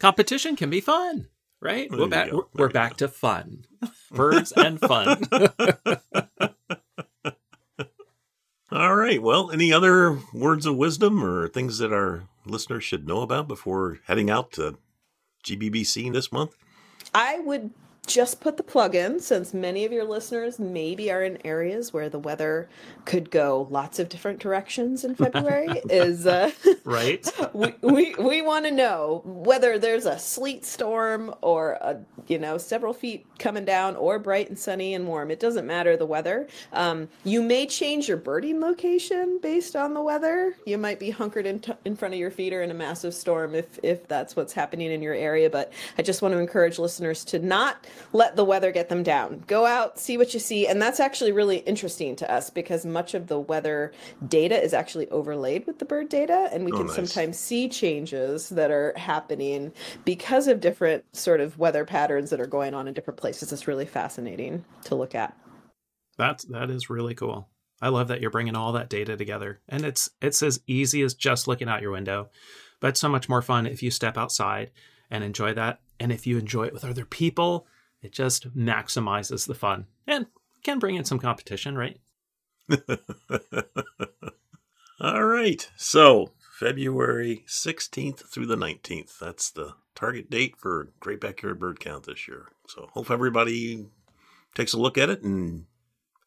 Competition 0.00 0.54
can 0.54 0.70
be 0.70 0.80
fun, 0.80 1.26
right? 1.60 1.90
we're 1.90 2.06
back, 2.06 2.30
we're, 2.30 2.44
we're 2.54 2.68
back 2.68 2.96
to 2.98 3.08
fun. 3.08 3.64
Birds 4.12 4.52
and 4.52 4.78
fun. 4.78 5.24
Right. 9.08 9.22
Well, 9.22 9.50
any 9.50 9.72
other 9.72 10.18
words 10.34 10.66
of 10.66 10.76
wisdom 10.76 11.24
or 11.24 11.48
things 11.48 11.78
that 11.78 11.94
our 11.94 12.24
listeners 12.44 12.84
should 12.84 13.08
know 13.08 13.22
about 13.22 13.48
before 13.48 14.00
heading 14.06 14.28
out 14.28 14.52
to 14.52 14.76
GBBC 15.42 16.12
this 16.12 16.30
month? 16.30 16.54
I 17.14 17.38
would 17.38 17.70
just 18.08 18.40
put 18.40 18.56
the 18.56 18.62
plug 18.62 18.94
in 18.94 19.20
since 19.20 19.52
many 19.52 19.84
of 19.84 19.92
your 19.92 20.04
listeners 20.04 20.58
maybe 20.58 21.10
are 21.12 21.22
in 21.22 21.38
areas 21.46 21.92
where 21.92 22.08
the 22.08 22.18
weather 22.18 22.68
could 23.04 23.30
go 23.30 23.68
lots 23.70 23.98
of 23.98 24.08
different 24.08 24.40
directions 24.40 25.04
in 25.04 25.14
February 25.14 25.68
is 25.90 26.26
uh, 26.26 26.50
right. 26.84 27.30
we 27.52 27.74
we, 27.82 28.14
we 28.14 28.42
want 28.42 28.64
to 28.64 28.70
know 28.70 29.22
whether 29.24 29.78
there's 29.78 30.06
a 30.06 30.18
sleet 30.18 30.64
storm 30.64 31.34
or 31.42 31.72
a 31.74 32.00
you 32.26 32.38
know 32.38 32.58
several 32.58 32.92
feet 32.92 33.26
coming 33.38 33.64
down 33.64 33.94
or 33.96 34.18
bright 34.18 34.48
and 34.48 34.58
sunny 34.58 34.94
and 34.94 35.06
warm. 35.06 35.30
It 35.30 35.38
doesn't 35.38 35.66
matter 35.66 35.96
the 35.96 36.06
weather. 36.06 36.48
Um, 36.72 37.08
you 37.24 37.42
may 37.42 37.66
change 37.66 38.08
your 38.08 38.16
birding 38.16 38.60
location 38.60 39.38
based 39.42 39.76
on 39.76 39.94
the 39.94 40.02
weather. 40.02 40.56
You 40.66 40.78
might 40.78 40.98
be 40.98 41.10
hunkered 41.10 41.46
in, 41.46 41.60
t- 41.60 41.72
in 41.84 41.94
front 41.94 42.14
of 42.14 42.20
your 42.20 42.30
feeder 42.30 42.62
in 42.62 42.70
a 42.70 42.74
massive 42.74 43.14
storm 43.14 43.54
if 43.54 43.78
if 43.82 44.08
that's 44.08 44.34
what's 44.34 44.52
happening 44.52 44.90
in 44.90 45.02
your 45.02 45.14
area 45.14 45.50
but 45.50 45.72
I 45.98 46.02
just 46.02 46.22
want 46.22 46.32
to 46.32 46.38
encourage 46.38 46.78
listeners 46.78 47.24
to 47.26 47.38
not 47.38 47.86
let 48.12 48.36
the 48.36 48.44
weather 48.44 48.72
get 48.72 48.88
them 48.88 49.02
down. 49.02 49.44
Go 49.46 49.66
out, 49.66 49.98
see 49.98 50.18
what 50.18 50.34
you 50.34 50.40
see. 50.40 50.66
And 50.66 50.80
that's 50.80 51.00
actually 51.00 51.32
really 51.32 51.58
interesting 51.58 52.16
to 52.16 52.30
us 52.32 52.50
because 52.50 52.84
much 52.84 53.14
of 53.14 53.26
the 53.26 53.38
weather 53.38 53.92
data 54.26 54.60
is 54.62 54.74
actually 54.74 55.08
overlaid 55.10 55.66
with 55.66 55.78
the 55.78 55.84
bird 55.84 56.08
data. 56.08 56.48
And 56.52 56.64
we 56.64 56.72
oh, 56.72 56.76
can 56.76 56.86
nice. 56.86 56.96
sometimes 56.96 57.38
see 57.38 57.68
changes 57.68 58.48
that 58.50 58.70
are 58.70 58.94
happening 58.96 59.72
because 60.04 60.48
of 60.48 60.60
different 60.60 61.04
sort 61.16 61.40
of 61.40 61.58
weather 61.58 61.84
patterns 61.84 62.30
that 62.30 62.40
are 62.40 62.46
going 62.46 62.74
on 62.74 62.88
in 62.88 62.94
different 62.94 63.18
places. 63.18 63.52
It's 63.52 63.68
really 63.68 63.86
fascinating 63.86 64.64
to 64.84 64.94
look 64.94 65.14
at. 65.14 65.36
That's, 66.16 66.44
that 66.46 66.70
is 66.70 66.90
really 66.90 67.14
cool. 67.14 67.48
I 67.80 67.90
love 67.90 68.08
that 68.08 68.20
you're 68.20 68.30
bringing 68.30 68.56
all 68.56 68.72
that 68.72 68.90
data 68.90 69.16
together. 69.16 69.60
And 69.68 69.84
it's, 69.84 70.10
it's 70.20 70.42
as 70.42 70.60
easy 70.66 71.02
as 71.02 71.14
just 71.14 71.46
looking 71.46 71.68
out 71.68 71.82
your 71.82 71.92
window, 71.92 72.28
but 72.80 72.96
so 72.96 73.08
much 73.08 73.28
more 73.28 73.42
fun 73.42 73.66
if 73.66 73.82
you 73.82 73.90
step 73.90 74.18
outside 74.18 74.72
and 75.10 75.22
enjoy 75.22 75.54
that. 75.54 75.80
And 76.00 76.12
if 76.12 76.26
you 76.26 76.38
enjoy 76.38 76.64
it 76.64 76.72
with 76.72 76.84
other 76.84 77.04
people, 77.04 77.66
it 78.02 78.12
just 78.12 78.54
maximizes 78.56 79.46
the 79.46 79.54
fun 79.54 79.86
and 80.06 80.26
can 80.62 80.78
bring 80.78 80.94
in 80.96 81.04
some 81.04 81.18
competition, 81.18 81.76
right? 81.76 81.98
All 85.00 85.24
right. 85.24 85.70
So, 85.76 86.32
February 86.58 87.44
16th 87.46 88.30
through 88.30 88.46
the 88.46 88.56
19th. 88.56 89.18
That's 89.18 89.50
the 89.50 89.74
target 89.94 90.28
date 90.30 90.56
for 90.58 90.90
Great 91.00 91.20
Backyard 91.20 91.58
Bird 91.58 91.80
Count 91.80 92.06
this 92.06 92.26
year. 92.28 92.46
So, 92.66 92.88
hope 92.92 93.10
everybody 93.10 93.86
takes 94.54 94.72
a 94.72 94.78
look 94.78 94.98
at 94.98 95.10
it 95.10 95.22
and 95.22 95.64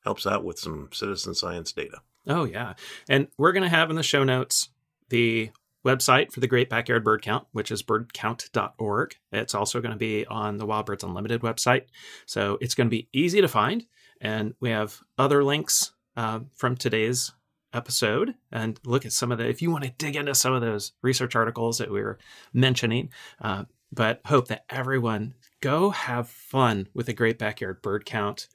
helps 0.03 0.25
out 0.25 0.43
with 0.43 0.57
some 0.57 0.89
citizen 0.91 1.35
science 1.35 1.71
data. 1.71 2.01
Oh, 2.27 2.45
yeah. 2.45 2.73
And 3.09 3.27
we're 3.37 3.51
going 3.51 3.63
to 3.63 3.69
have 3.69 3.89
in 3.89 3.95
the 3.95 4.03
show 4.03 4.23
notes 4.23 4.69
the 5.09 5.51
website 5.85 6.31
for 6.31 6.39
the 6.39 6.47
Great 6.47 6.69
Backyard 6.69 7.03
Bird 7.03 7.21
Count, 7.21 7.47
which 7.51 7.71
is 7.71 7.83
birdcount.org. 7.83 9.15
It's 9.31 9.55
also 9.55 9.81
going 9.81 9.93
to 9.93 9.97
be 9.97 10.25
on 10.25 10.57
the 10.57 10.65
Wild 10.65 10.85
Birds 10.85 11.03
Unlimited 11.03 11.41
website. 11.41 11.85
So 12.25 12.57
it's 12.61 12.75
going 12.75 12.87
to 12.87 12.91
be 12.95 13.09
easy 13.13 13.41
to 13.41 13.47
find. 13.47 13.85
And 14.19 14.53
we 14.59 14.69
have 14.69 14.99
other 15.17 15.43
links 15.43 15.93
uh, 16.15 16.41
from 16.55 16.75
today's 16.75 17.31
episode 17.73 18.35
and 18.51 18.79
look 18.85 19.05
at 19.05 19.13
some 19.13 19.31
of 19.31 19.37
the, 19.37 19.47
if 19.47 19.61
you 19.61 19.71
want 19.71 19.83
to 19.83 19.93
dig 19.97 20.15
into 20.15 20.35
some 20.35 20.53
of 20.53 20.61
those 20.61 20.91
research 21.01 21.35
articles 21.35 21.77
that 21.77 21.91
we 21.91 22.01
were 22.01 22.19
mentioning. 22.53 23.09
Uh, 23.41 23.65
but 23.91 24.21
hope 24.25 24.47
that 24.47 24.65
everyone 24.69 25.33
go 25.61 25.89
have 25.89 26.29
fun 26.29 26.87
with 26.93 27.07
the 27.07 27.13
Great 27.13 27.37
Backyard 27.37 27.81
Bird 27.81 28.05
Count. 28.05 28.47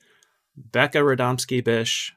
Becca 0.57 0.99
Rodomski 0.99 1.63
Bish 1.63 2.15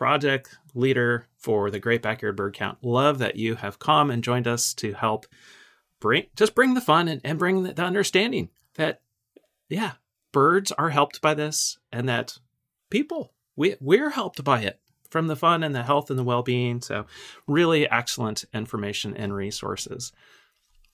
project 0.00 0.56
leader 0.74 1.26
for 1.36 1.70
the 1.70 1.78
Great 1.78 2.00
Backyard 2.00 2.34
Bird 2.34 2.54
Count. 2.54 2.78
Love 2.80 3.18
that 3.18 3.36
you 3.36 3.56
have 3.56 3.78
come 3.78 4.10
and 4.10 4.24
joined 4.24 4.48
us 4.48 4.72
to 4.72 4.94
help 4.94 5.26
bring 6.00 6.24
just 6.34 6.54
bring 6.54 6.72
the 6.72 6.80
fun 6.80 7.06
and, 7.06 7.20
and 7.22 7.38
bring 7.38 7.64
the, 7.64 7.74
the 7.74 7.82
understanding 7.82 8.48
that 8.76 9.02
yeah, 9.68 9.92
birds 10.32 10.72
are 10.72 10.88
helped 10.88 11.20
by 11.20 11.34
this 11.34 11.76
and 11.92 12.08
that 12.08 12.38
people 12.88 13.34
we 13.56 13.76
we're 13.78 14.08
helped 14.08 14.42
by 14.42 14.62
it 14.62 14.80
from 15.10 15.26
the 15.26 15.36
fun 15.36 15.62
and 15.62 15.74
the 15.74 15.82
health 15.82 16.08
and 16.08 16.18
the 16.18 16.24
well-being. 16.24 16.80
So 16.80 17.04
really 17.46 17.86
excellent 17.90 18.46
information 18.54 19.14
and 19.14 19.34
resources. 19.34 20.12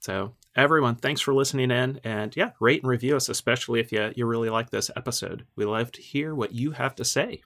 So 0.00 0.34
everyone, 0.56 0.96
thanks 0.96 1.20
for 1.20 1.32
listening 1.32 1.70
in 1.70 2.00
and 2.02 2.34
yeah, 2.36 2.50
rate 2.58 2.82
and 2.82 2.90
review 2.90 3.14
us, 3.14 3.28
especially 3.28 3.78
if 3.78 3.92
you, 3.92 4.12
you 4.16 4.26
really 4.26 4.50
like 4.50 4.70
this 4.70 4.90
episode. 4.96 5.46
We 5.54 5.64
love 5.64 5.92
to 5.92 6.02
hear 6.02 6.34
what 6.34 6.54
you 6.54 6.72
have 6.72 6.96
to 6.96 7.04
say. 7.04 7.42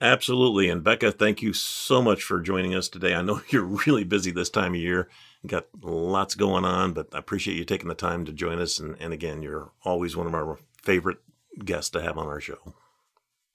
Absolutely. 0.00 0.68
And 0.68 0.84
Becca, 0.84 1.12
thank 1.12 1.42
you 1.42 1.52
so 1.52 2.00
much 2.00 2.22
for 2.22 2.40
joining 2.40 2.74
us 2.74 2.88
today. 2.88 3.14
I 3.14 3.22
know 3.22 3.40
you're 3.48 3.64
really 3.64 4.04
busy 4.04 4.30
this 4.30 4.50
time 4.50 4.74
of 4.74 4.80
year. 4.80 5.08
You 5.42 5.48
got 5.48 5.66
lots 5.82 6.34
going 6.34 6.64
on, 6.64 6.92
but 6.92 7.08
I 7.12 7.18
appreciate 7.18 7.56
you 7.56 7.64
taking 7.64 7.88
the 7.88 7.94
time 7.94 8.24
to 8.24 8.32
join 8.32 8.60
us. 8.60 8.78
And, 8.78 8.96
and 9.00 9.12
again, 9.12 9.42
you're 9.42 9.72
always 9.84 10.16
one 10.16 10.26
of 10.26 10.34
our 10.34 10.58
favorite 10.82 11.18
guests 11.64 11.90
to 11.90 12.02
have 12.02 12.18
on 12.18 12.26
our 12.26 12.40
show. 12.40 12.74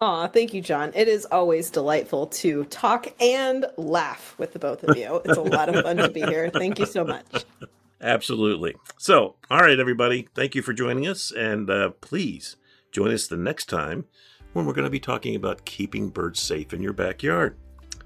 Aw, 0.02 0.28
thank 0.28 0.54
you, 0.54 0.62
John. 0.62 0.92
It 0.96 1.08
is 1.08 1.26
always 1.26 1.70
delightful 1.70 2.28
to 2.28 2.66
talk 2.66 3.08
and 3.22 3.66
laugh 3.78 4.36
with 4.38 4.52
the 4.52 4.60
both 4.60 4.84
of 4.84 4.98
you. 4.98 5.22
It's 5.24 5.38
a 5.38 5.42
lot 5.42 5.74
of 5.74 5.82
fun 5.84 5.96
to 5.98 6.10
be 6.10 6.22
here. 6.22 6.50
Thank 6.50 6.78
you 6.80 6.86
so 6.86 7.06
much. 7.06 7.46
Absolutely. 8.02 8.76
So, 8.98 9.36
all 9.50 9.60
right, 9.60 9.80
everybody. 9.80 10.28
Thank 10.36 10.56
you 10.56 10.62
for 10.62 10.74
joining 10.74 11.08
us. 11.08 11.32
And 11.32 11.70
uh, 11.70 11.92
please 12.02 12.58
join 12.92 13.14
us 13.14 13.28
the 13.28 13.38
next 13.38 13.70
time 13.70 14.06
when 14.54 14.66
we're 14.66 14.74
going 14.74 14.86
to 14.86 14.89
be 14.89 15.00
talking 15.00 15.36
about 15.36 15.66
keeping 15.66 16.10
birds 16.10 16.39
safe 16.39 16.74
in 16.74 16.82
your 16.82 16.94
backyard. 16.94 17.58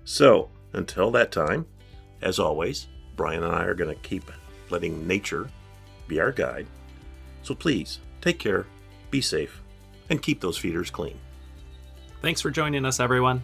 So, 0.06 0.50
until 0.74 1.12
that 1.12 1.32
time, 1.32 1.66
as 2.22 2.40
always, 2.40 2.88
Brian 3.16 3.44
and 3.44 3.54
I 3.54 3.66
are 3.66 3.76
going 3.76 3.94
to 3.94 4.02
keep 4.02 4.32
letting 4.70 5.08
nature 5.08 5.50
be 6.08 6.20
our 6.20 6.32
guide. 6.32 6.68
So 7.44 7.54
please 7.54 8.00
take 8.22 8.40
care, 8.40 8.66
be 9.12 9.22
safe, 9.22 9.62
and 10.10 10.22
keep 10.22 10.42
those 10.42 10.58
feeders 10.58 10.90
clean. 10.90 11.20
Thanks 12.22 12.42
for 12.42 12.50
joining 12.50 12.86
us, 12.86 13.00
everyone. 13.00 13.42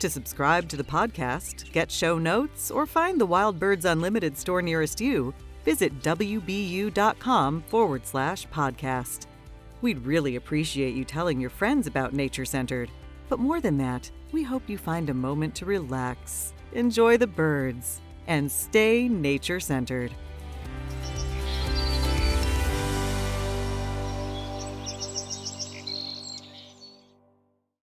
To 0.00 0.10
subscribe 0.10 0.68
to 0.68 0.76
the 0.76 0.84
podcast, 0.84 1.70
get 1.72 1.90
show 1.90 2.18
notes, 2.18 2.70
or 2.70 2.86
find 2.86 3.20
the 3.20 3.26
Wild 3.26 3.58
Birds 3.58 3.84
Unlimited 3.84 4.36
store 4.36 4.62
nearest 4.62 5.00
you, 5.00 5.32
visit 5.64 6.00
WBU.com 6.00 7.62
forward 7.68 8.06
slash 8.06 8.46
podcast. 8.48 9.26
We'd 9.84 10.06
really 10.06 10.36
appreciate 10.36 10.94
you 10.94 11.04
telling 11.04 11.38
your 11.38 11.50
friends 11.50 11.86
about 11.86 12.14
Nature 12.14 12.46
Centered. 12.46 12.88
But 13.28 13.38
more 13.38 13.60
than 13.60 13.76
that, 13.76 14.10
we 14.32 14.42
hope 14.42 14.62
you 14.66 14.78
find 14.78 15.10
a 15.10 15.12
moment 15.12 15.54
to 15.56 15.66
relax, 15.66 16.54
enjoy 16.72 17.18
the 17.18 17.26
birds, 17.26 18.00
and 18.26 18.50
stay 18.50 19.08
nature 19.08 19.60
centered. 19.60 20.10